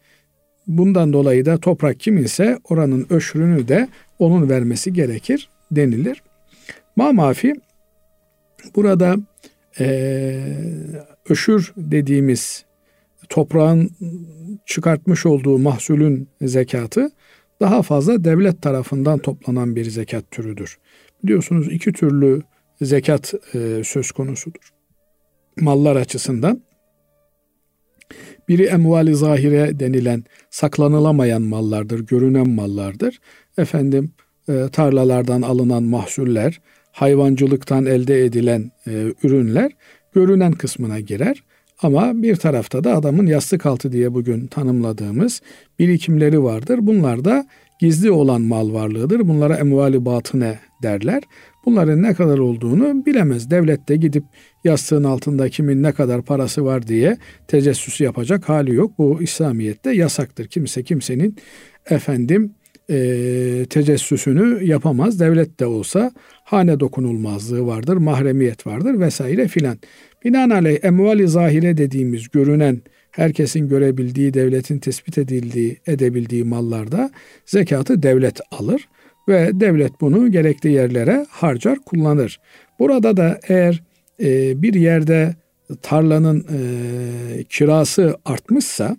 Bundan 0.67 1.13
dolayı 1.13 1.45
da 1.45 1.57
toprak 1.57 1.99
kiminse 1.99 2.59
oranın 2.63 3.07
öşrünü 3.09 3.67
de 3.67 3.87
onun 4.19 4.49
vermesi 4.49 4.93
gerekir 4.93 5.49
denilir. 5.71 6.23
Ma 6.95 7.33
burada 8.75 9.15
e, 9.79 10.57
öşür 11.29 11.73
dediğimiz 11.77 12.65
toprağın 13.29 13.89
çıkartmış 14.65 15.25
olduğu 15.25 15.57
mahsulün 15.57 16.27
zekatı 16.41 17.11
daha 17.61 17.81
fazla 17.81 18.23
devlet 18.23 18.61
tarafından 18.61 19.19
toplanan 19.19 19.75
bir 19.75 19.85
zekat 19.85 20.31
türüdür. 20.31 20.77
Biliyorsunuz 21.23 21.67
iki 21.71 21.93
türlü 21.93 22.41
zekat 22.81 23.33
e, 23.53 23.81
söz 23.85 24.11
konusudur. 24.11 24.69
Mallar 25.59 25.95
açısından. 25.95 26.61
Biri 28.51 28.63
emvali 28.63 29.15
zahire 29.15 29.79
denilen 29.79 30.23
saklanılamayan 30.49 31.41
mallardır, 31.41 31.99
görünen 31.99 32.49
mallardır. 32.49 33.19
Efendim 33.57 34.11
e, 34.49 34.67
tarlalardan 34.71 35.41
alınan 35.41 35.83
mahsuller, 35.83 36.61
hayvancılıktan 36.91 37.85
elde 37.85 38.25
edilen 38.25 38.71
e, 38.87 38.91
ürünler 39.23 39.71
görünen 40.13 40.51
kısmına 40.51 40.99
girer. 40.99 41.43
Ama 41.81 42.21
bir 42.21 42.35
tarafta 42.35 42.83
da 42.83 42.95
adamın 42.95 43.25
yastık 43.25 43.65
altı 43.65 43.91
diye 43.91 44.13
bugün 44.13 44.47
tanımladığımız 44.47 45.41
birikimleri 45.79 46.43
vardır. 46.43 46.79
Bunlar 46.81 47.25
da 47.25 47.45
gizli 47.79 48.11
olan 48.11 48.41
mal 48.41 48.73
varlığıdır. 48.73 49.27
Bunlara 49.27 49.55
emvali 49.55 50.05
batine 50.05 50.59
derler. 50.83 51.23
Bunların 51.65 52.01
ne 52.01 52.13
kadar 52.13 52.37
olduğunu 52.37 53.05
bilemez. 53.05 53.51
Devlet 53.51 53.89
de 53.89 53.95
gidip 53.95 54.23
yastığın 54.63 55.03
altında 55.03 55.49
kimin 55.49 55.83
ne 55.83 55.91
kadar 55.91 56.21
parası 56.21 56.65
var 56.65 56.87
diye 56.87 57.17
tecessüs 57.47 58.01
yapacak 58.01 58.49
hali 58.49 58.75
yok. 58.75 58.97
Bu 58.97 59.21
İslamiyet'te 59.21 59.91
yasaktır. 59.91 60.47
Kimse 60.47 60.83
kimsenin 60.83 61.35
efendim 61.89 62.53
e, 62.89 63.65
tecessüsünü 63.69 64.63
yapamaz. 64.63 65.19
Devlet 65.19 65.59
de 65.59 65.65
olsa 65.65 66.11
hane 66.43 66.79
dokunulmazlığı 66.79 67.67
vardır, 67.67 67.97
mahremiyet 67.97 68.67
vardır 68.67 68.99
vesaire 68.99 69.47
filan. 69.47 69.77
Binaenaleyh 70.25 70.83
emvali 70.83 71.27
zahire 71.27 71.77
dediğimiz 71.77 72.29
görünen 72.29 72.81
herkesin 73.11 73.69
görebildiği, 73.69 74.33
devletin 74.33 74.79
tespit 74.79 75.17
edildiği, 75.17 75.77
edebildiği 75.87 76.43
mallarda 76.43 77.11
zekatı 77.45 78.03
devlet 78.03 78.39
alır 78.51 78.87
ve 79.27 79.49
devlet 79.53 80.01
bunu 80.01 80.31
gerekli 80.31 80.71
yerlere 80.71 81.25
harcar, 81.29 81.79
kullanır. 81.79 82.39
Burada 82.79 83.17
da 83.17 83.39
eğer 83.47 83.83
e, 84.21 84.61
bir 84.61 84.73
yerde 84.73 85.35
tarlanın 85.81 86.39
e, 86.39 87.43
kirası 87.43 88.17
artmışsa 88.25 88.97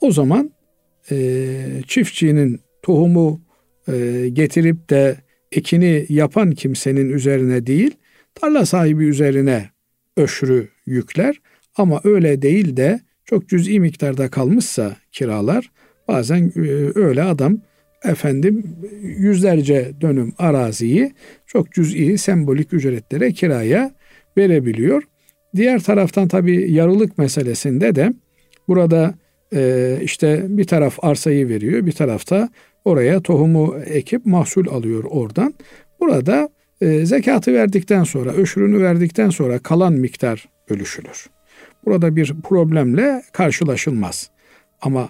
o 0.00 0.12
zaman 0.12 0.50
e, 1.10 1.56
çiftçinin 1.86 2.60
tohumu 2.82 3.40
e, 3.88 4.28
getirip 4.32 4.90
de 4.90 5.16
ekini 5.52 6.06
yapan 6.08 6.50
kimsenin 6.50 7.10
üzerine 7.10 7.66
değil, 7.66 7.90
tarla 8.34 8.66
sahibi 8.66 9.04
üzerine 9.04 9.70
öşrü 10.16 10.68
yükler. 10.86 11.40
Ama 11.76 12.00
öyle 12.04 12.42
değil 12.42 12.76
de 12.76 13.00
çok 13.24 13.48
cüz'i 13.48 13.80
miktarda 13.80 14.30
kalmışsa 14.30 14.96
kiralar, 15.12 15.70
bazen 16.08 16.52
e, 16.56 16.60
öyle 16.94 17.22
adam 17.22 17.60
efendim 18.04 18.76
yüzlerce 19.02 19.92
dönüm 20.00 20.32
araziyi 20.38 21.12
çok 21.46 21.72
cüz'i 21.72 22.18
sembolik 22.18 22.72
ücretlere 22.72 23.32
kiraya 23.32 23.94
verebiliyor. 24.36 25.02
Diğer 25.56 25.82
taraftan 25.82 26.28
tabi 26.28 26.72
yarılık 26.72 27.18
meselesinde 27.18 27.94
de 27.94 28.12
burada 28.68 29.14
e, 29.54 29.98
işte 30.02 30.44
bir 30.48 30.64
taraf 30.64 31.04
arsayı 31.04 31.48
veriyor, 31.48 31.86
bir 31.86 31.92
tarafta 31.92 32.48
oraya 32.84 33.20
tohumu 33.20 33.76
ekip 33.86 34.26
mahsul 34.26 34.68
alıyor 34.68 35.04
oradan. 35.04 35.54
Burada 36.00 36.48
e, 36.80 37.06
zekatı 37.06 37.52
verdikten 37.52 38.04
sonra, 38.04 38.30
öşrünü 38.30 38.82
verdikten 38.82 39.30
sonra 39.30 39.58
kalan 39.58 39.92
miktar 39.92 40.48
bölüşülür. 40.70 41.26
Burada 41.84 42.16
bir 42.16 42.34
problemle 42.44 43.22
karşılaşılmaz. 43.32 44.30
Ama 44.80 45.08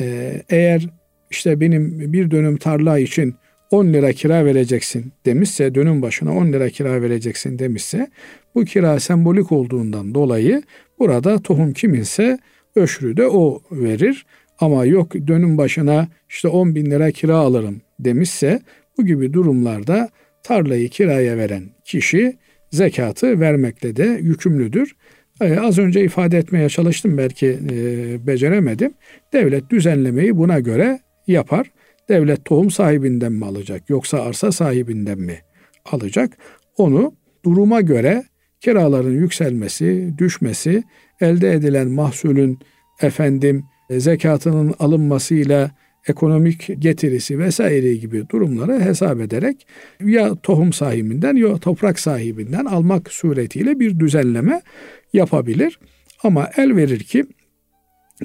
e, 0.00 0.32
eğer 0.50 0.88
işte 1.34 1.60
benim 1.60 2.12
bir 2.12 2.30
dönüm 2.30 2.56
tarla 2.56 2.98
için 2.98 3.34
10 3.70 3.86
lira 3.86 4.12
kira 4.12 4.44
vereceksin 4.44 5.12
demişse, 5.26 5.74
dönüm 5.74 6.02
başına 6.02 6.36
10 6.36 6.52
lira 6.52 6.68
kira 6.68 7.02
vereceksin 7.02 7.58
demişse, 7.58 8.08
bu 8.54 8.64
kira 8.64 9.00
sembolik 9.00 9.52
olduğundan 9.52 10.14
dolayı 10.14 10.62
burada 10.98 11.38
tohum 11.38 11.72
kiminse 11.72 12.38
öşrü 12.76 13.16
de 13.16 13.26
o 13.26 13.62
verir. 13.70 14.26
Ama 14.58 14.84
yok 14.84 15.14
dönüm 15.26 15.58
başına 15.58 16.08
işte 16.28 16.48
10 16.48 16.74
bin 16.74 16.90
lira 16.90 17.10
kira 17.10 17.36
alırım 17.36 17.80
demişse 18.00 18.60
bu 18.98 19.06
gibi 19.06 19.32
durumlarda 19.32 20.08
tarlayı 20.42 20.88
kiraya 20.88 21.36
veren 21.36 21.62
kişi 21.84 22.36
zekatı 22.70 23.40
vermekle 23.40 23.96
de 23.96 24.18
yükümlüdür. 24.22 24.96
Ee, 25.40 25.58
az 25.58 25.78
önce 25.78 26.04
ifade 26.04 26.38
etmeye 26.38 26.68
çalıştım 26.68 27.18
belki 27.18 27.58
e, 27.70 28.26
beceremedim. 28.26 28.94
Devlet 29.32 29.70
düzenlemeyi 29.70 30.36
buna 30.36 30.60
göre 30.60 31.00
yapar. 31.26 31.70
Devlet 32.08 32.44
tohum 32.44 32.70
sahibinden 32.70 33.32
mi 33.32 33.44
alacak 33.44 33.90
yoksa 33.90 34.18
arsa 34.18 34.52
sahibinden 34.52 35.18
mi 35.18 35.38
alacak? 35.84 36.38
Onu 36.76 37.14
duruma 37.44 37.80
göre 37.80 38.24
kiraların 38.60 39.12
yükselmesi, 39.12 40.14
düşmesi, 40.18 40.82
elde 41.20 41.52
edilen 41.52 41.88
mahsulün 41.88 42.58
efendim 43.02 43.64
e, 43.90 44.00
zekatının 44.00 44.74
alınmasıyla 44.78 45.70
ekonomik 46.08 46.70
getirisi 46.78 47.38
vesaire 47.38 47.94
gibi 47.94 48.28
durumları 48.28 48.80
hesap 48.80 49.20
ederek 49.20 49.66
ya 50.00 50.34
tohum 50.34 50.72
sahibinden 50.72 51.36
ya 51.36 51.56
toprak 51.56 52.00
sahibinden 52.00 52.64
almak 52.64 53.12
suretiyle 53.12 53.80
bir 53.80 53.98
düzenleme 54.00 54.62
yapabilir. 55.12 55.78
Ama 56.22 56.50
el 56.56 56.76
verir 56.76 57.00
ki 57.00 57.24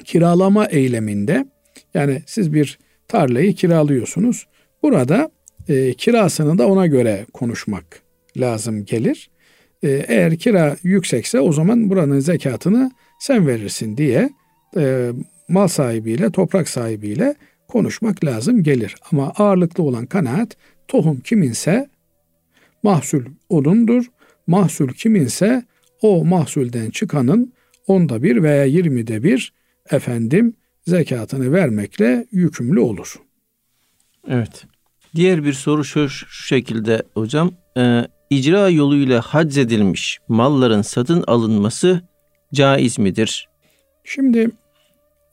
kiralama 0.05 0.65
eyleminde 0.65 1.45
yani 1.93 2.23
siz 2.25 2.53
bir 2.53 2.79
tarlayı 3.09 3.55
kiralıyorsunuz. 3.55 4.47
Burada 4.83 5.31
e, 5.67 5.93
kirasını 5.93 6.57
da 6.57 6.67
ona 6.67 6.87
göre 6.87 7.25
konuşmak 7.33 8.01
lazım 8.37 8.85
gelir. 8.85 9.29
E, 9.83 9.89
eğer 9.89 10.37
kira 10.37 10.75
yüksekse 10.83 11.39
o 11.39 11.51
zaman 11.51 11.89
buranın 11.89 12.19
zekatını 12.19 12.91
sen 13.19 13.47
verirsin 13.47 13.97
diye 13.97 14.29
e, 14.77 15.11
mal 15.47 15.67
sahibiyle, 15.67 16.31
toprak 16.31 16.69
sahibiyle 16.69 17.35
konuşmak 17.67 18.25
lazım 18.25 18.63
gelir. 18.63 18.95
Ama 19.11 19.33
ağırlıklı 19.37 19.83
olan 19.83 20.05
kanaat 20.05 20.57
tohum 20.87 21.19
kiminse 21.19 21.89
mahsul 22.83 23.23
onundur. 23.49 24.05
Mahsul 24.47 24.87
kiminse 24.87 25.63
o 26.01 26.25
mahsulden 26.25 26.89
çıkanın 26.89 27.53
onda 27.87 28.23
bir 28.23 28.43
veya 28.43 28.65
yirmide 28.65 29.23
bir 29.23 29.53
efendim 29.91 30.53
zekatını 30.87 31.53
vermekle 31.53 32.25
yükümlü 32.31 32.79
olur. 32.79 33.15
Evet. 34.27 34.65
Diğer 35.15 35.43
bir 35.43 35.53
soru 35.53 35.83
şu, 35.83 36.09
şu 36.09 36.43
şekilde 36.45 37.03
hocam. 37.13 37.51
E, 37.77 38.03
icra 38.29 38.69
yoluyla 38.69 39.21
hac 39.21 39.57
edilmiş 39.57 40.19
malların 40.27 40.81
satın 40.81 41.23
alınması 41.27 42.01
caiz 42.53 42.99
midir? 42.99 43.49
Şimdi 44.03 44.51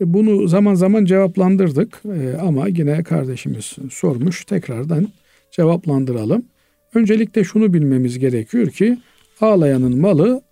bunu 0.01 0.49
zaman 0.49 0.75
zaman 0.75 1.05
cevaplandırdık 1.05 2.03
e, 2.05 2.37
ama 2.37 2.69
yine 2.69 3.03
kardeşimiz 3.03 3.77
sormuş 3.93 4.45
tekrardan 4.45 5.09
cevaplandıralım. 5.51 6.45
Öncelikle 6.95 7.45
şunu 7.45 7.75
bilmemiz 7.75 8.19
gerekiyor 8.19 8.71
ki 8.71 8.99
ağlayanın 9.41 10.01
malı 10.01 10.43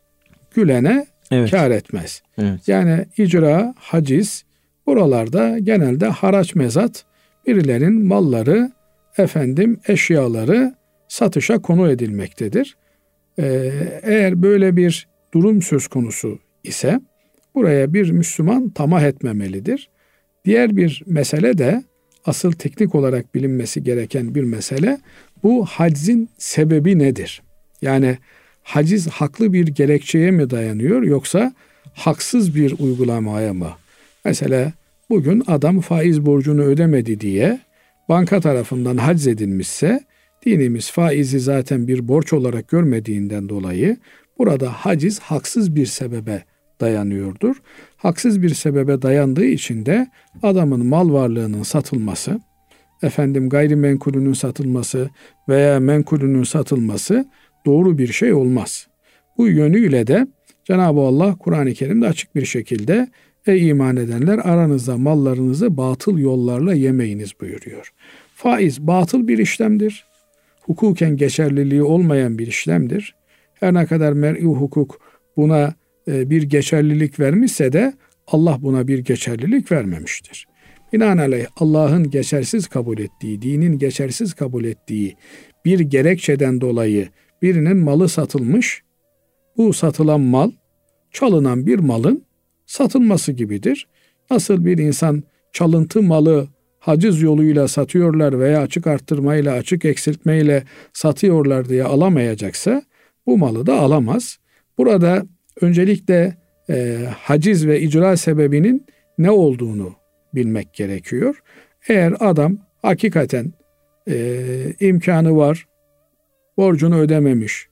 gülene 0.54 1.06
evet. 1.30 1.50
kar 1.50 1.70
etmez. 1.70 2.22
Evet. 2.38 2.68
Yani 2.68 3.06
icra, 3.18 3.74
haciz 3.78 4.44
buralarda 4.86 5.58
genelde 5.58 6.06
haraç 6.06 6.54
mezat 6.54 7.04
birilerin 7.46 8.06
malları, 8.06 8.72
efendim 9.18 9.80
eşyaları 9.88 10.74
satışa 11.08 11.58
konu 11.58 11.90
edilmektedir. 11.90 12.76
Ee, 13.38 13.70
eğer 14.02 14.42
böyle 14.42 14.76
bir 14.76 15.08
durum 15.34 15.62
söz 15.62 15.86
konusu 15.86 16.38
ise 16.64 17.00
buraya 17.54 17.94
bir 17.94 18.10
Müslüman 18.10 18.68
tamah 18.68 19.02
etmemelidir. 19.02 19.88
Diğer 20.44 20.76
bir 20.76 21.02
mesele 21.06 21.58
de 21.58 21.84
asıl 22.24 22.52
teknik 22.52 22.94
olarak 22.94 23.34
bilinmesi 23.34 23.82
gereken 23.82 24.34
bir 24.34 24.42
mesele 24.42 24.98
bu 25.42 25.66
hacizin 25.66 26.28
sebebi 26.38 26.98
nedir? 26.98 27.42
Yani 27.82 28.18
haciz 28.62 29.08
haklı 29.08 29.52
bir 29.52 29.66
gerekçeye 29.66 30.30
mi 30.30 30.50
dayanıyor 30.50 31.02
yoksa 31.02 31.52
haksız 31.94 32.54
bir 32.54 32.74
uygulamaya 32.78 33.54
mı? 33.54 33.70
Mesela 34.24 34.72
bugün 35.10 35.42
adam 35.46 35.80
faiz 35.80 36.26
borcunu 36.26 36.62
ödemedi 36.62 37.20
diye 37.20 37.60
banka 38.08 38.40
tarafından 38.40 38.96
haciz 38.96 39.26
edilmişse 39.26 40.00
dinimiz 40.46 40.90
faizi 40.90 41.40
zaten 41.40 41.88
bir 41.88 42.08
borç 42.08 42.32
olarak 42.32 42.68
görmediğinden 42.68 43.48
dolayı 43.48 43.96
burada 44.38 44.70
haciz 44.70 45.20
haksız 45.20 45.76
bir 45.76 45.86
sebebe 45.86 46.44
dayanıyordur. 46.80 47.56
Haksız 47.96 48.42
bir 48.42 48.54
sebebe 48.54 49.02
dayandığı 49.02 49.44
için 49.44 49.86
de 49.86 50.08
adamın 50.42 50.86
mal 50.86 51.12
varlığının 51.12 51.62
satılması, 51.62 52.40
efendim 53.02 53.48
gayrimenkulünün 53.48 54.32
satılması 54.32 55.10
veya 55.48 55.80
menkulünün 55.80 56.42
satılması 56.42 57.28
doğru 57.66 57.98
bir 57.98 58.12
şey 58.12 58.32
olmaz. 58.32 58.86
Bu 59.38 59.48
yönüyle 59.48 60.06
de 60.06 60.26
Cenab-ı 60.64 61.00
Allah 61.00 61.34
Kur'an-ı 61.38 61.72
Kerim'de 61.72 62.08
açık 62.08 62.34
bir 62.34 62.44
şekilde 62.44 63.08
Ey 63.46 63.68
iman 63.68 63.96
edenler 63.96 64.38
aranızda 64.38 64.98
mallarınızı 64.98 65.76
batıl 65.76 66.18
yollarla 66.18 66.74
yemeyiniz 66.74 67.32
buyuruyor. 67.40 67.92
Faiz 68.34 68.80
batıl 68.80 69.28
bir 69.28 69.38
işlemdir. 69.38 70.04
Hukuken 70.60 71.16
geçerliliği 71.16 71.82
olmayan 71.82 72.38
bir 72.38 72.46
işlemdir. 72.46 73.14
Her 73.54 73.74
ne 73.74 73.86
kadar 73.86 74.12
mer'i 74.12 74.44
hukuk 74.44 75.00
buna 75.36 75.74
e, 76.08 76.30
bir 76.30 76.42
geçerlilik 76.42 77.20
vermişse 77.20 77.72
de 77.72 77.94
Allah 78.26 78.58
buna 78.62 78.88
bir 78.88 78.98
geçerlilik 78.98 79.72
vermemiştir. 79.72 80.46
Binaenaleyh 80.92 81.46
Allah'ın 81.56 82.10
geçersiz 82.10 82.66
kabul 82.66 82.98
ettiği, 82.98 83.42
dinin 83.42 83.78
geçersiz 83.78 84.34
kabul 84.34 84.64
ettiği 84.64 85.16
bir 85.64 85.80
gerekçeden 85.80 86.60
dolayı 86.60 87.08
birinin 87.42 87.76
malı 87.76 88.08
satılmış. 88.08 88.82
Bu 89.56 89.72
satılan 89.72 90.20
mal 90.20 90.50
çalınan 91.10 91.66
bir 91.66 91.78
malın 91.78 92.24
satılması 92.66 93.32
gibidir. 93.32 93.88
Nasıl 94.30 94.64
bir 94.64 94.78
insan 94.78 95.22
çalıntı 95.52 96.02
malı 96.02 96.48
haciz 96.78 97.22
yoluyla 97.22 97.68
satıyorlar 97.68 98.40
veya 98.40 98.60
açık 98.60 98.86
arttırmayla, 98.86 99.52
açık 99.52 99.84
eksiltmeyle 99.84 100.64
satıyorlar 100.92 101.68
diye 101.68 101.84
alamayacaksa 101.84 102.82
bu 103.26 103.38
malı 103.38 103.66
da 103.66 103.78
alamaz. 103.78 104.38
Burada 104.78 105.26
öncelikle 105.60 106.36
e, 106.70 106.98
haciz 107.18 107.66
ve 107.66 107.80
icra 107.80 108.16
sebebinin 108.16 108.86
ne 109.18 109.30
olduğunu 109.30 109.94
bilmek 110.34 110.74
gerekiyor. 110.74 111.42
Eğer 111.88 112.14
adam 112.20 112.58
hakikaten 112.82 113.52
e, 114.08 114.36
imkanı 114.80 115.36
var, 115.36 115.66
borcunu 116.56 116.98
ödememiş, 116.98 117.68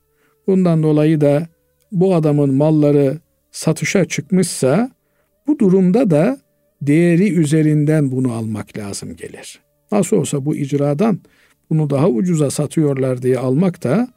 bundan 0.47 0.83
dolayı 0.83 1.21
da 1.21 1.47
bu 1.93 2.15
adamın 2.15 2.55
malları 2.55 3.19
satışa 3.53 4.05
çıkmışsa 4.05 4.91
bu 5.47 5.59
durumda 5.59 6.11
da 6.11 6.39
değeri 6.83 7.33
üzerinden 7.35 8.13
bunu 8.13 8.33
almak 8.33 8.79
lazım 8.79 9.17
gelir. 9.17 9.61
Nasıl 9.93 10.17
olsa 10.17 10.45
bu 10.45 10.57
icradan 10.57 11.21
bunu 11.71 11.91
daha 11.91 12.09
ucuza 12.09 12.51
satıyorlar 12.51 13.23
diye 13.23 13.39
almak 13.39 13.83
da 13.85 14.09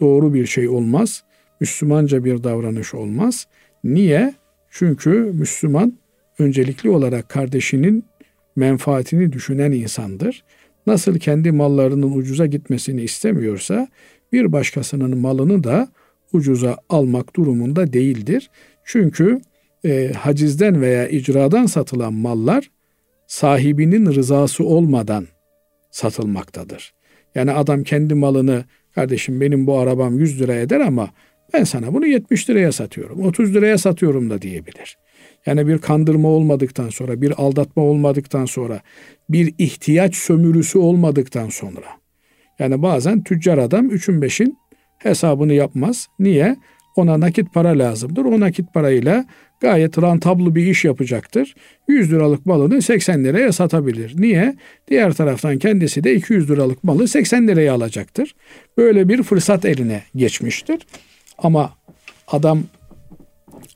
doğru 0.00 0.34
bir 0.34 0.46
şey 0.46 0.68
olmaz. 0.68 1.24
Müslümanca 1.60 2.24
bir 2.24 2.44
davranış 2.44 2.94
olmaz. 2.94 3.46
Niye? 3.84 4.34
Çünkü 4.70 5.10
Müslüman 5.10 5.92
öncelikli 6.38 6.90
olarak 6.90 7.28
kardeşinin 7.28 8.04
menfaatini 8.56 9.32
düşünen 9.32 9.72
insandır. 9.72 10.44
Nasıl 10.86 11.18
kendi 11.18 11.52
mallarının 11.52 12.12
ucuza 12.12 12.46
gitmesini 12.46 13.02
istemiyorsa 13.02 13.88
bir 14.32 14.52
başkasının 14.52 15.18
malını 15.18 15.64
da 15.64 15.88
ucuza 16.32 16.76
almak 16.88 17.36
durumunda 17.36 17.92
değildir. 17.92 18.50
Çünkü 18.84 19.40
e, 19.84 20.12
hacizden 20.12 20.80
veya 20.80 21.08
icradan 21.08 21.66
satılan 21.66 22.14
mallar 22.14 22.70
sahibinin 23.26 24.06
rızası 24.06 24.64
olmadan 24.64 25.26
satılmaktadır. 25.90 26.94
Yani 27.34 27.52
adam 27.52 27.82
kendi 27.82 28.14
malını 28.14 28.64
kardeşim 28.94 29.40
benim 29.40 29.66
bu 29.66 29.78
arabam 29.78 30.18
100 30.18 30.40
lira 30.40 30.54
eder 30.54 30.80
ama 30.80 31.10
ben 31.54 31.64
sana 31.64 31.94
bunu 31.94 32.06
70 32.06 32.50
liraya 32.50 32.72
satıyorum, 32.72 33.20
30 33.20 33.54
liraya 33.54 33.78
satıyorum 33.78 34.30
da 34.30 34.42
diyebilir. 34.42 34.98
Yani 35.46 35.68
bir 35.68 35.78
kandırma 35.78 36.28
olmadıktan 36.28 36.88
sonra, 36.88 37.20
bir 37.20 37.42
aldatma 37.42 37.82
olmadıktan 37.82 38.44
sonra, 38.44 38.80
bir 39.28 39.54
ihtiyaç 39.58 40.16
sömürüsü 40.16 40.78
olmadıktan 40.78 41.48
sonra. 41.48 41.86
Yani 42.58 42.82
bazen 42.82 43.22
tüccar 43.22 43.58
adam 43.58 43.90
üçün 43.90 44.22
beşin 44.22 44.58
hesabını 44.98 45.52
yapmaz. 45.52 46.08
Niye? 46.18 46.56
Ona 46.96 47.20
nakit 47.20 47.52
para 47.54 47.78
lazımdır. 47.78 48.24
O 48.24 48.40
nakit 48.40 48.74
parayla 48.74 49.24
gayet 49.60 49.98
rantablı 49.98 50.54
bir 50.54 50.66
iş 50.66 50.84
yapacaktır. 50.84 51.54
100 51.88 52.12
liralık 52.12 52.46
malını 52.46 52.82
80 52.82 53.24
liraya 53.24 53.52
satabilir. 53.52 54.14
Niye? 54.16 54.56
Diğer 54.88 55.12
taraftan 55.12 55.58
kendisi 55.58 56.04
de 56.04 56.14
200 56.14 56.50
liralık 56.50 56.84
malı 56.84 57.08
80 57.08 57.48
liraya 57.48 57.74
alacaktır. 57.74 58.34
Böyle 58.76 59.08
bir 59.08 59.22
fırsat 59.22 59.64
eline 59.64 60.02
geçmiştir. 60.16 60.78
Ama 61.38 61.72
adam 62.28 62.62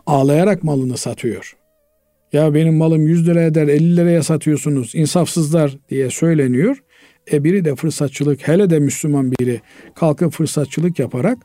ağlayarak 0.06 0.64
malını 0.64 0.96
satıyor. 0.96 1.56
Ya 2.32 2.54
benim 2.54 2.74
malım 2.74 3.06
100 3.06 3.28
lira 3.28 3.42
eder 3.42 3.68
50 3.68 3.96
liraya 3.96 4.22
satıyorsunuz 4.22 4.94
insafsızlar 4.94 5.76
diye 5.88 6.10
söyleniyor. 6.10 6.82
E 7.32 7.44
biri 7.44 7.64
de 7.64 7.74
fırsatçılık 7.74 8.48
hele 8.48 8.70
de 8.70 8.78
Müslüman 8.78 9.32
biri 9.32 9.60
kalkıp 9.94 10.32
fırsatçılık 10.32 10.98
yaparak 10.98 11.38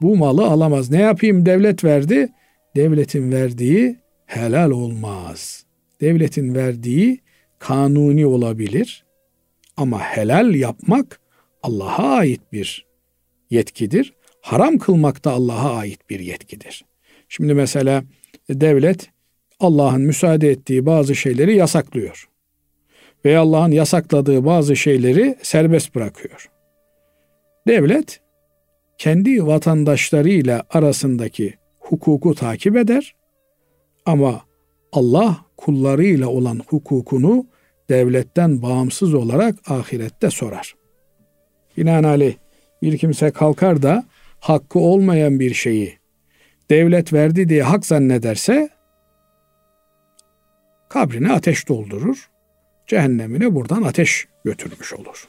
bu 0.00 0.16
malı 0.16 0.46
alamaz. 0.46 0.90
Ne 0.90 1.00
yapayım 1.00 1.46
devlet 1.46 1.84
verdi. 1.84 2.28
Devletin 2.76 3.32
verdiği 3.32 3.96
helal 4.26 4.70
olmaz. 4.70 5.64
Devletin 6.00 6.54
verdiği 6.54 7.20
kanuni 7.58 8.26
olabilir. 8.26 9.04
Ama 9.76 10.00
helal 10.00 10.54
yapmak 10.54 11.20
Allah'a 11.62 12.16
ait 12.16 12.40
bir 12.52 12.86
yetkidir. 13.50 14.14
Haram 14.40 14.78
kılmak 14.78 15.24
da 15.24 15.30
Allah'a 15.30 15.76
ait 15.76 16.10
bir 16.10 16.20
yetkidir. 16.20 16.84
Şimdi 17.28 17.54
mesela 17.54 18.04
devlet 18.50 19.10
Allah'ın 19.60 20.00
müsaade 20.00 20.50
ettiği 20.50 20.86
bazı 20.86 21.14
şeyleri 21.14 21.56
yasaklıyor. 21.56 22.28
Ve 23.24 23.38
Allah'ın 23.38 23.70
yasakladığı 23.70 24.44
bazı 24.44 24.76
şeyleri 24.76 25.36
serbest 25.42 25.94
bırakıyor. 25.94 26.50
Devlet 27.68 28.20
kendi 28.98 29.46
vatandaşlarıyla 29.46 30.62
arasındaki 30.70 31.54
hukuku 31.78 32.34
takip 32.34 32.76
eder 32.76 33.14
ama 34.06 34.40
Allah 34.92 35.36
kullarıyla 35.56 36.28
olan 36.28 36.60
hukukunu 36.66 37.46
devletten 37.88 38.62
bağımsız 38.62 39.14
olarak 39.14 39.70
ahirette 39.70 40.30
sorar. 40.30 40.74
Binaenaleyh 41.76 42.36
bir 42.82 42.98
kimse 42.98 43.30
kalkar 43.30 43.82
da 43.82 44.04
hakkı 44.40 44.78
olmayan 44.78 45.40
bir 45.40 45.54
şeyi 45.54 45.98
devlet 46.70 47.12
verdi 47.12 47.48
diye 47.48 47.62
hak 47.62 47.86
zannederse 47.86 48.68
kabrine 50.88 51.32
ateş 51.32 51.68
doldurur. 51.68 52.30
Cehennemine 52.86 53.54
buradan 53.54 53.82
ateş 53.82 54.28
götürmüş 54.44 54.92
olur. 54.94 55.28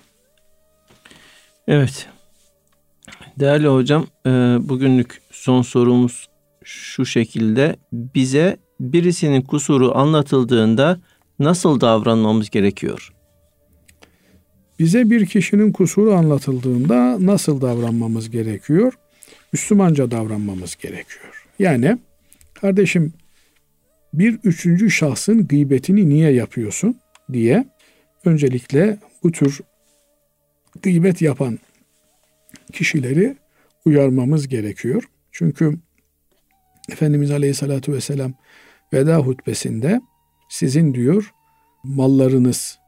Evet. 1.67 2.09
Değerli 3.39 3.67
hocam, 3.67 4.07
e, 4.25 4.29
bugünlük 4.61 5.21
son 5.31 5.61
sorumuz 5.61 6.29
şu 6.63 7.05
şekilde. 7.05 7.75
Bize 7.91 8.57
birisinin 8.79 9.41
kusuru 9.41 9.97
anlatıldığında 9.97 10.99
nasıl 11.39 11.81
davranmamız 11.81 12.49
gerekiyor? 12.49 13.13
Bize 14.79 15.09
bir 15.09 15.25
kişinin 15.25 15.71
kusuru 15.71 16.13
anlatıldığında 16.13 17.17
nasıl 17.19 17.61
davranmamız 17.61 18.29
gerekiyor? 18.29 18.93
Müslümanca 19.53 20.11
davranmamız 20.11 20.75
gerekiyor. 20.75 21.45
Yani 21.59 21.97
kardeşim 22.53 23.13
bir 24.13 24.39
üçüncü 24.43 24.91
şahsın 24.91 25.47
gıybetini 25.47 26.09
niye 26.09 26.31
yapıyorsun 26.31 26.97
diye 27.33 27.67
öncelikle 28.25 28.97
bu 29.23 29.31
tür 29.31 29.59
gıybet 30.81 31.21
yapan 31.21 31.59
kişileri 32.73 33.35
uyarmamız 33.85 34.47
gerekiyor. 34.47 35.03
Çünkü 35.31 35.77
Efendimiz 36.91 37.31
Aleyhisselatü 37.31 37.93
Vesselam 37.93 38.33
veda 38.93 39.17
hutbesinde 39.17 40.01
sizin 40.49 40.93
diyor 40.93 41.31
mallarınız, 41.83 42.79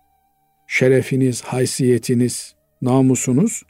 şerefiniz, 0.67 1.41
haysiyetiniz, 1.41 2.55
namusunuz 2.81 3.63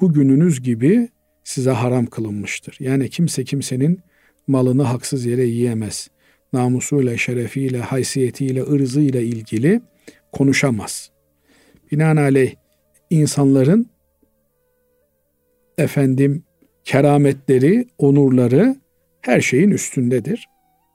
bugününüz 0.00 0.62
gibi 0.62 1.08
size 1.44 1.70
haram 1.70 2.06
kılınmıştır. 2.06 2.76
Yani 2.80 3.10
kimse 3.10 3.44
kimsenin 3.44 4.00
malını 4.46 4.82
haksız 4.82 5.26
yere 5.26 5.44
yiyemez. 5.44 6.10
Namusuyla, 6.52 7.16
şerefiyle, 7.16 7.80
haysiyetiyle, 7.80 8.62
ırzıyla 8.62 9.20
ilgili 9.20 9.80
konuşamaz. 10.32 11.10
Binaenaleyh 11.92 12.54
insanların 13.10 13.90
efendim 15.78 16.44
kerametleri, 16.84 17.88
onurları 17.98 18.76
her 19.20 19.40
şeyin 19.40 19.70
üstündedir. 19.70 20.48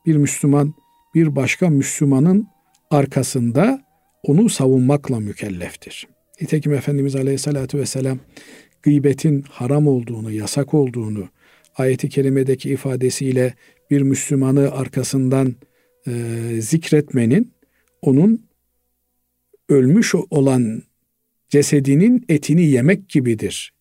Bir 0.06 0.16
Müslüman 0.16 0.74
bir 1.16 1.36
başka 1.36 1.70
Müslümanın 1.70 2.48
arkasında 2.90 3.82
onu 4.24 4.50
savunmakla 4.50 5.20
mükelleftir. 5.20 6.08
Nitekim 6.42 6.74
Efendimiz 6.74 7.16
Aleyhisselatü 7.16 7.78
Vesselam 7.78 8.20
gıybetin 8.84 9.42
haram 9.42 9.88
olduğunu, 9.88 10.32
yasak 10.32 10.74
olduğunu, 10.74 11.30
ayeti 11.76 12.10
kerimedeki 12.10 12.70
ifadesiyle 12.70 13.54
bir 13.92 14.02
Müslümanı 14.02 14.72
arkasından 14.72 15.56
e, 16.08 16.12
zikretmenin 16.62 17.54
onun 18.02 18.46
ölmüş 19.70 20.16
olan 20.16 20.84
cesedinin 21.50 22.26
etini 22.30 22.66
yemek 22.66 23.10
gibidir 23.10 23.74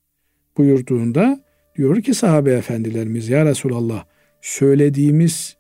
buyurduğunda 0.57 1.40
diyor 1.76 2.03
ki 2.03 2.14
sahabe 2.14 2.53
efendilerimiz 2.53 3.28
ya 3.28 3.46
Resulallah 3.46 4.05
söylediğimiz 4.40 5.57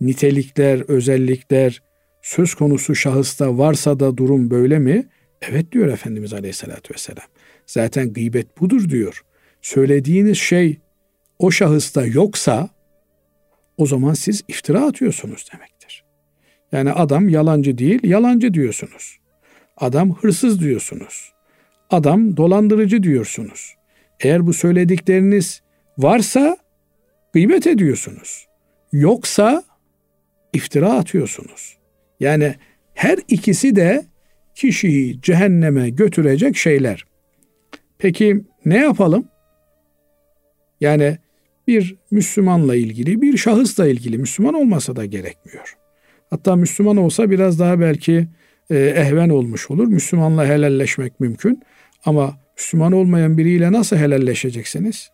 nitelikler, 0.00 0.80
özellikler 0.88 1.82
söz 2.22 2.54
konusu 2.54 2.94
şahısta 2.94 3.58
varsa 3.58 4.00
da 4.00 4.16
durum 4.16 4.50
böyle 4.50 4.78
mi? 4.78 5.08
Evet 5.42 5.72
diyor 5.72 5.88
Efendimiz 5.88 6.32
Aleyhisselatü 6.32 6.94
Vesselam. 6.94 7.24
Zaten 7.66 8.12
gıybet 8.12 8.60
budur 8.60 8.88
diyor. 8.88 9.22
Söylediğiniz 9.62 10.38
şey 10.38 10.78
o 11.38 11.50
şahısta 11.50 12.06
yoksa 12.06 12.68
o 13.76 13.86
zaman 13.86 14.14
siz 14.14 14.42
iftira 14.48 14.86
atıyorsunuz 14.86 15.46
demektir. 15.52 16.04
Yani 16.72 16.92
adam 16.92 17.28
yalancı 17.28 17.78
değil, 17.78 18.00
yalancı 18.02 18.54
diyorsunuz. 18.54 19.18
Adam 19.76 20.14
hırsız 20.14 20.60
diyorsunuz. 20.60 21.32
Adam 21.90 22.36
dolandırıcı 22.36 23.02
diyorsunuz. 23.02 23.74
Eğer 24.20 24.46
bu 24.46 24.52
söyledikleriniz 24.52 25.62
varsa 25.98 26.56
gıybet 27.32 27.66
ediyorsunuz. 27.66 28.46
Yoksa 28.92 29.64
iftira 30.52 30.92
atıyorsunuz. 30.92 31.78
Yani 32.20 32.54
her 32.94 33.18
ikisi 33.28 33.76
de 33.76 34.04
kişiyi 34.54 35.22
cehenneme 35.22 35.90
götürecek 35.90 36.56
şeyler. 36.56 37.04
Peki 37.98 38.44
ne 38.64 38.76
yapalım? 38.76 39.28
Yani 40.80 41.18
bir 41.66 41.96
Müslümanla 42.10 42.76
ilgili, 42.76 43.22
bir 43.22 43.36
şahısla 43.36 43.88
ilgili 43.88 44.18
Müslüman 44.18 44.54
olmasa 44.54 44.96
da 44.96 45.04
gerekmiyor. 45.04 45.76
Hatta 46.30 46.56
Müslüman 46.56 46.96
olsa 46.96 47.30
biraz 47.30 47.58
daha 47.58 47.80
belki 47.80 48.28
e, 48.70 48.76
ehven 48.76 49.28
olmuş 49.28 49.70
olur. 49.70 49.86
Müslümanla 49.86 50.46
helalleşmek 50.46 51.20
mümkün. 51.20 51.62
Ama 52.04 52.40
Müslüman 52.60 52.92
olmayan 52.92 53.38
biriyle 53.38 53.72
nasıl 53.72 53.96
helalleşeceksiniz? 53.96 55.10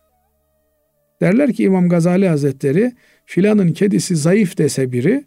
Derler 1.21 1.53
ki 1.53 1.63
İmam 1.63 1.89
Gazali 1.89 2.27
Hazretleri 2.27 2.91
filanın 3.25 3.73
kedisi 3.73 4.15
zayıf 4.15 4.57
dese 4.57 4.91
biri 4.91 5.25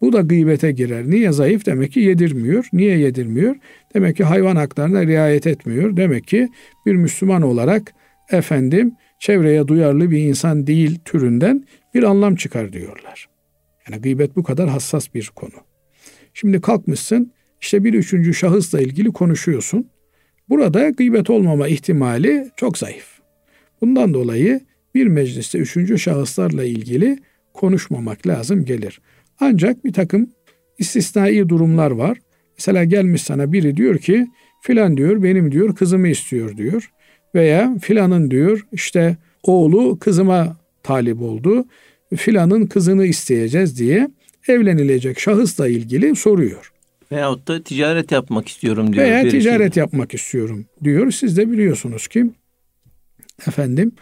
bu 0.00 0.12
da 0.12 0.20
gıybete 0.20 0.72
girer. 0.72 1.10
Niye 1.10 1.32
zayıf? 1.32 1.66
Demek 1.66 1.92
ki 1.92 2.00
yedirmiyor. 2.00 2.68
Niye 2.72 2.98
yedirmiyor? 2.98 3.56
Demek 3.94 4.16
ki 4.16 4.24
hayvan 4.24 4.56
haklarına 4.56 5.06
riayet 5.06 5.46
etmiyor. 5.46 5.96
Demek 5.96 6.26
ki 6.26 6.48
bir 6.86 6.94
Müslüman 6.94 7.42
olarak 7.42 7.92
efendim 8.30 8.92
çevreye 9.18 9.68
duyarlı 9.68 10.10
bir 10.10 10.18
insan 10.18 10.66
değil 10.66 10.98
türünden 11.04 11.64
bir 11.94 12.02
anlam 12.02 12.34
çıkar 12.36 12.72
diyorlar. 12.72 13.28
Yani 13.88 14.02
gıybet 14.02 14.36
bu 14.36 14.42
kadar 14.42 14.68
hassas 14.68 15.14
bir 15.14 15.30
konu. 15.34 15.54
Şimdi 16.34 16.60
kalkmışsın 16.60 17.32
işte 17.60 17.84
bir 17.84 17.94
üçüncü 17.94 18.34
şahısla 18.34 18.80
ilgili 18.80 19.12
konuşuyorsun. 19.12 19.90
Burada 20.50 20.90
gıybet 20.90 21.30
olmama 21.30 21.68
ihtimali 21.68 22.50
çok 22.56 22.78
zayıf. 22.78 23.20
Bundan 23.80 24.14
dolayı 24.14 24.60
bir 24.94 25.06
mecliste 25.06 25.58
üçüncü 25.58 25.98
şahıslarla 25.98 26.64
ilgili 26.64 27.18
konuşmamak 27.54 28.26
lazım 28.26 28.64
gelir. 28.64 29.00
Ancak 29.40 29.84
bir 29.84 29.92
takım 29.92 30.30
istisnai 30.78 31.48
durumlar 31.48 31.90
var. 31.90 32.18
Mesela 32.58 32.84
gelmiş 32.84 33.22
sana 33.22 33.52
biri 33.52 33.76
diyor 33.76 33.98
ki 33.98 34.26
filan 34.62 34.96
diyor 34.96 35.22
benim 35.22 35.52
diyor 35.52 35.74
kızımı 35.74 36.08
istiyor 36.08 36.56
diyor. 36.56 36.90
Veya 37.34 37.78
filanın 37.82 38.30
diyor 38.30 38.66
işte 38.72 39.16
oğlu 39.42 39.98
kızıma 39.98 40.56
talip 40.82 41.22
oldu. 41.22 41.64
Filanın 42.16 42.66
kızını 42.66 43.06
isteyeceğiz 43.06 43.78
diye 43.78 44.08
evlenilecek 44.48 45.20
şahısla 45.20 45.68
ilgili 45.68 46.16
soruyor. 46.16 46.72
Veyahut 47.12 47.48
da 47.48 47.62
ticaret 47.62 48.12
yapmak 48.12 48.48
istiyorum 48.48 48.92
diyor. 48.92 49.04
Veya 49.04 49.28
ticaret 49.28 49.76
yapmak 49.76 50.14
istiyorum 50.14 50.66
diyor. 50.84 51.10
Siz 51.10 51.36
de 51.36 51.50
biliyorsunuz 51.50 52.08
ki 52.08 52.30
efendim 53.46 53.92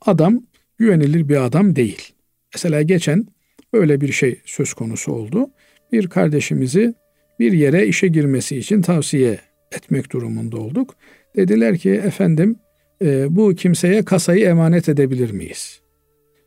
adam 0.00 0.42
güvenilir 0.78 1.28
bir 1.28 1.44
adam 1.44 1.76
değil. 1.76 2.12
Mesela 2.54 2.82
geçen 2.82 3.26
böyle 3.72 4.00
bir 4.00 4.12
şey 4.12 4.40
söz 4.44 4.74
konusu 4.74 5.12
oldu. 5.12 5.50
Bir 5.92 6.06
kardeşimizi 6.06 6.94
bir 7.38 7.52
yere 7.52 7.86
işe 7.86 8.08
girmesi 8.08 8.56
için 8.56 8.82
tavsiye 8.82 9.38
etmek 9.72 10.12
durumunda 10.12 10.56
olduk. 10.56 10.94
Dediler 11.36 11.78
ki 11.78 11.90
efendim 11.90 12.56
e, 13.02 13.36
bu 13.36 13.54
kimseye 13.54 14.04
kasayı 14.04 14.44
emanet 14.44 14.88
edebilir 14.88 15.30
miyiz? 15.30 15.80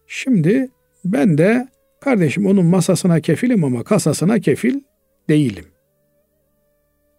Şimdi 0.08 0.70
ben 1.06 1.38
de 1.38 1.68
kardeşim 2.02 2.46
onun 2.46 2.66
masasına 2.66 3.20
kefilim 3.20 3.64
ama 3.64 3.84
kasasına 3.84 4.40
kefil 4.40 4.80
değilim. 5.30 5.66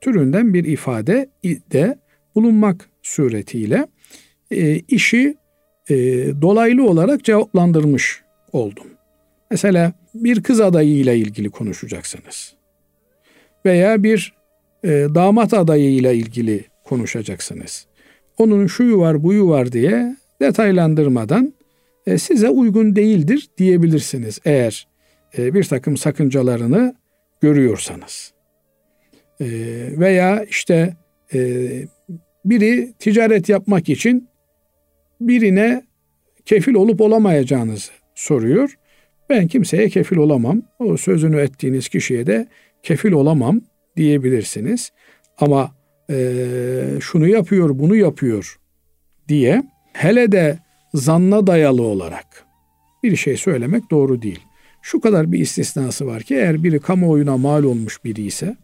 Türünden 0.02 0.54
bir 0.54 0.64
ifade 0.64 1.28
de 1.72 1.98
bulunmak 2.34 2.88
suretiyle 3.02 3.86
e, 4.50 4.78
işi 4.78 5.36
e, 5.90 5.94
dolaylı 6.42 6.88
olarak 6.88 7.24
cevaplandırmış 7.24 8.22
oldum. 8.52 8.86
Mesela 9.50 9.92
bir 10.14 10.42
kız 10.42 10.60
adayı 10.60 10.94
ile 10.94 11.16
ilgili 11.16 11.50
konuşacaksınız. 11.50 12.54
Veya 13.66 14.02
bir 14.02 14.34
e, 14.84 14.88
damat 14.88 15.54
adayı 15.54 15.92
ile 15.92 16.14
ilgili 16.14 16.64
konuşacaksınız. 16.84 17.86
Onun 18.38 18.66
şuyu 18.66 18.98
var 18.98 19.22
buyu 19.22 19.48
var 19.48 19.72
diye 19.72 20.16
detaylandırmadan 20.40 21.54
e, 22.06 22.18
size 22.18 22.48
uygun 22.48 22.96
değildir 22.96 23.48
diyebilirsiniz 23.58 24.40
eğer 24.44 24.88
e, 25.38 25.54
bir 25.54 25.64
takım 25.64 25.96
sakıncalarını 25.96 26.94
görüyorsanız. 27.40 28.32
E, 29.42 29.48
veya 30.00 30.44
işte 30.44 30.96
e, 31.34 31.38
biri 32.44 32.92
ticaret 32.98 33.48
yapmak 33.48 33.88
için 33.88 34.28
birine 35.20 35.82
kefil 36.44 36.74
olup 36.74 37.00
olamayacağınızı 37.00 37.92
soruyor. 38.14 38.78
Ben 39.30 39.48
kimseye 39.48 39.88
kefil 39.88 40.16
olamam. 40.16 40.62
O 40.78 40.96
sözünü 40.96 41.40
ettiğiniz 41.40 41.88
kişiye 41.88 42.26
de 42.26 42.46
kefil 42.82 43.12
olamam 43.12 43.60
diyebilirsiniz. 43.96 44.92
Ama 45.38 45.74
e, 46.10 46.44
şunu 47.00 47.28
yapıyor, 47.28 47.78
bunu 47.78 47.96
yapıyor 47.96 48.58
diye 49.28 49.62
hele 49.92 50.32
de 50.32 50.58
zanna 50.94 51.46
dayalı 51.46 51.82
olarak 51.82 52.44
bir 53.02 53.16
şey 53.16 53.36
söylemek 53.36 53.90
doğru 53.90 54.22
değil. 54.22 54.40
Şu 54.82 55.00
kadar 55.00 55.32
bir 55.32 55.38
istisnası 55.38 56.06
var 56.06 56.22
ki 56.22 56.34
eğer 56.34 56.64
biri 56.64 56.80
kamuoyuna 56.80 57.36
mal 57.36 57.64
olmuş 57.64 58.04
biri 58.04 58.22
ise 58.22 58.56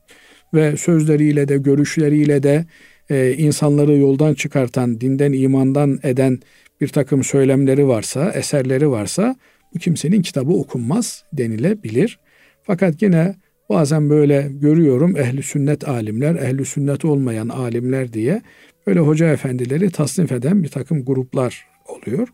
ve 0.55 0.77
sözleriyle 0.77 1.49
de 1.49 1.57
görüşleriyle 1.57 2.43
de 2.43 2.65
e, 3.11 3.33
insanları 3.33 3.97
yoldan 3.97 4.35
çıkartan, 4.35 5.01
dinden 5.01 5.33
imandan 5.33 5.99
eden 6.03 6.39
bir 6.81 6.89
takım 6.89 7.25
söylemleri 7.25 7.89
varsa, 7.89 8.31
eserleri 8.31 8.91
varsa 8.91 9.37
bu 9.75 9.79
kimsenin 9.79 10.23
kitabı 10.23 10.53
okunmaz 10.53 11.25
denilebilir. 11.33 12.19
Fakat 12.63 13.03
yine 13.03 13.35
bazen 13.69 14.11
böyle 14.11 14.49
görüyorum 14.53 15.17
ehli 15.17 15.43
sünnet 15.43 15.89
alimler, 15.89 16.35
ehli 16.35 16.65
sünnet 16.65 17.05
olmayan 17.05 17.49
alimler 17.49 18.13
diye 18.13 18.43
böyle 18.87 19.01
hoca 19.01 19.33
efendileri 19.33 19.91
tasnif 19.91 20.33
eden 20.33 20.63
bir 20.63 20.69
takım 20.69 21.05
gruplar 21.05 21.67
oluyor. 21.89 22.29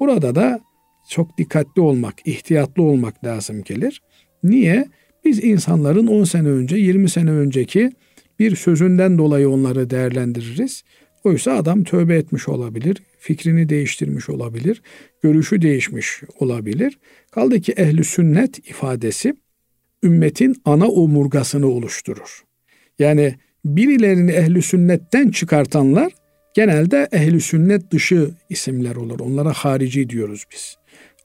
Burada 0.00 0.34
da 0.34 0.60
çok 1.10 1.38
dikkatli 1.38 1.82
olmak, 1.82 2.14
ihtiyatlı 2.24 2.82
olmak 2.82 3.24
lazım 3.24 3.62
gelir. 3.62 4.02
Niye? 4.42 4.86
Biz 5.24 5.44
insanların 5.44 6.06
10 6.06 6.24
sene 6.24 6.48
önce, 6.48 6.76
20 6.76 7.10
sene 7.10 7.30
önceki 7.30 7.92
bir 8.38 8.56
sözünden 8.56 9.18
dolayı 9.18 9.48
onları 9.48 9.90
değerlendiririz. 9.90 10.84
Oysa 11.24 11.52
adam 11.52 11.84
tövbe 11.84 12.16
etmiş 12.16 12.48
olabilir, 12.48 13.02
fikrini 13.18 13.68
değiştirmiş 13.68 14.28
olabilir, 14.28 14.82
görüşü 15.22 15.62
değişmiş 15.62 16.22
olabilir. 16.38 16.98
Kaldı 17.30 17.60
ki 17.60 17.72
ehli 17.72 18.04
sünnet 18.04 18.58
ifadesi 18.58 19.34
ümmetin 20.02 20.56
ana 20.64 20.88
omurgasını 20.88 21.66
oluşturur. 21.66 22.44
Yani 22.98 23.34
birilerini 23.64 24.30
ehli 24.30 24.62
sünnetten 24.62 25.30
çıkartanlar 25.30 26.12
genelde 26.54 27.08
ehli 27.12 27.40
sünnet 27.40 27.90
dışı 27.90 28.30
isimler 28.50 28.96
olur. 28.96 29.20
Onlara 29.20 29.52
harici 29.52 30.08
diyoruz 30.08 30.44
biz. 30.52 30.76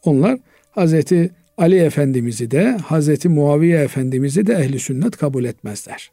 Onlar 0.04 0.40
Hazreti 0.72 1.32
Ali 1.60 1.76
Efendimiz'i 1.76 2.52
de 2.52 2.72
Hazreti 2.72 3.30
Muaviye 3.30 3.80
Efendimiz'i 3.80 4.48
de 4.48 4.54
ehli 4.54 4.80
sünnet 4.80 5.18
kabul 5.18 5.44
etmezler. 5.46 6.12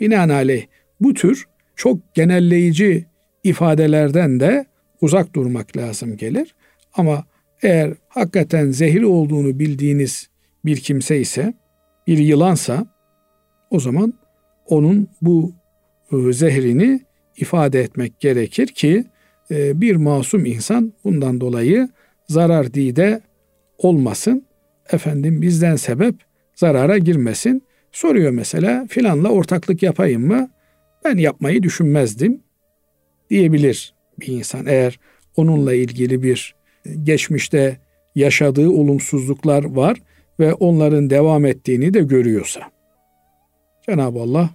Binaenaleyh 0.00 0.66
bu 1.00 1.14
tür 1.14 1.46
çok 1.76 2.14
genelleyici 2.14 3.06
ifadelerden 3.44 4.40
de 4.40 4.66
uzak 5.00 5.34
durmak 5.34 5.76
lazım 5.76 6.16
gelir. 6.16 6.54
Ama 6.94 7.24
eğer 7.62 7.94
hakikaten 8.08 8.70
zehir 8.70 9.02
olduğunu 9.02 9.58
bildiğiniz 9.58 10.28
bir 10.64 10.76
kimse 10.76 11.20
ise, 11.20 11.54
bir 12.06 12.18
yılansa 12.18 12.86
o 13.70 13.80
zaman 13.80 14.14
onun 14.66 15.08
bu 15.22 15.52
e, 16.12 16.32
zehrini 16.32 17.00
ifade 17.36 17.80
etmek 17.80 18.20
gerekir 18.20 18.66
ki 18.66 19.04
e, 19.50 19.80
bir 19.80 19.96
masum 19.96 20.46
insan 20.46 20.92
bundan 21.04 21.40
dolayı 21.40 21.88
zarar 22.28 22.74
dide 22.74 23.20
olmasın. 23.78 24.46
Efendim 24.92 25.42
bizden 25.42 25.76
sebep 25.76 26.14
zarara 26.54 26.98
girmesin. 26.98 27.62
Soruyor 27.92 28.30
mesela 28.30 28.86
filanla 28.88 29.28
ortaklık 29.28 29.82
yapayım 29.82 30.26
mı? 30.26 30.50
Ben 31.04 31.16
yapmayı 31.16 31.62
düşünmezdim 31.62 32.40
diyebilir 33.30 33.94
bir 34.20 34.26
insan 34.26 34.66
eğer 34.66 34.98
onunla 35.36 35.74
ilgili 35.74 36.22
bir 36.22 36.54
geçmişte 37.02 37.76
yaşadığı 38.14 38.70
olumsuzluklar 38.70 39.64
var 39.64 39.98
ve 40.40 40.54
onların 40.54 41.10
devam 41.10 41.46
ettiğini 41.46 41.94
de 41.94 42.00
görüyorsa. 42.00 42.60
Cenab-ı 43.86 44.18
Allah 44.18 44.50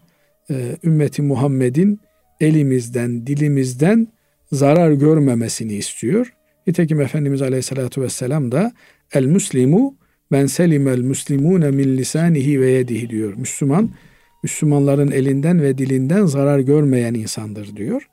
e, 0.50 0.56
ümmeti 0.84 1.22
Muhammed'in 1.22 2.00
elimizden, 2.42 3.28
dilimizden 3.28 4.08
zarar 4.52 4.92
görmemesini 4.92 5.74
istiyor. 5.74 6.34
Nitekim 6.68 7.02
Efendimiz 7.02 7.42
Aleyhisselatü 7.42 8.02
Vesselam 8.02 8.52
da 8.52 8.72
el 9.14 9.26
muslimu 9.26 9.96
ben 10.32 10.46
selimel 10.46 11.02
muslimune 11.02 11.72
min 11.72 11.98
lisanihi 11.98 12.62
ve 12.62 12.72
yedihi 12.72 13.10
diyor. 13.10 13.34
Müslüman, 13.38 13.90
Müslümanların 14.44 15.12
elinden 15.12 15.62
ve 15.62 15.78
dilinden 15.78 16.26
zarar 16.26 16.60
görmeyen 16.60 17.14
insandır 17.14 17.76
diyor. 17.76 18.10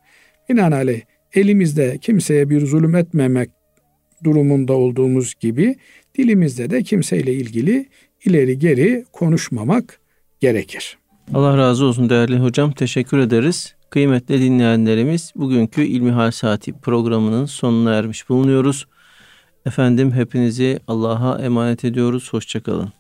Binaenaleyh 0.48 1.00
elimizde 1.34 1.98
kimseye 2.00 2.50
bir 2.50 2.66
zulüm 2.66 2.96
etmemek 2.96 3.50
durumunda 4.24 4.72
olduğumuz 4.72 5.34
gibi 5.40 5.76
dilimizde 6.18 6.70
de 6.70 6.82
kimseyle 6.82 7.32
ilgili 7.32 7.86
ileri 8.24 8.58
geri 8.58 9.04
konuşmamak 9.12 10.00
gerekir. 10.40 10.98
Allah 11.34 11.58
razı 11.58 11.84
olsun 11.84 12.10
değerli 12.10 12.38
hocam. 12.38 12.72
Teşekkür 12.72 13.18
ederiz. 13.18 13.74
Kıymetli 13.90 14.40
dinleyenlerimiz 14.40 15.32
bugünkü 15.36 15.82
İlmihal 15.82 16.30
Saati 16.30 16.72
programının 16.72 17.46
sonuna 17.46 17.94
ermiş 17.94 18.28
bulunuyoruz. 18.28 18.86
Efendim 19.66 20.12
hepinizi 20.12 20.80
Allah'a 20.88 21.38
emanet 21.38 21.84
ediyoruz. 21.84 22.32
Hoşçakalın. 22.32 22.92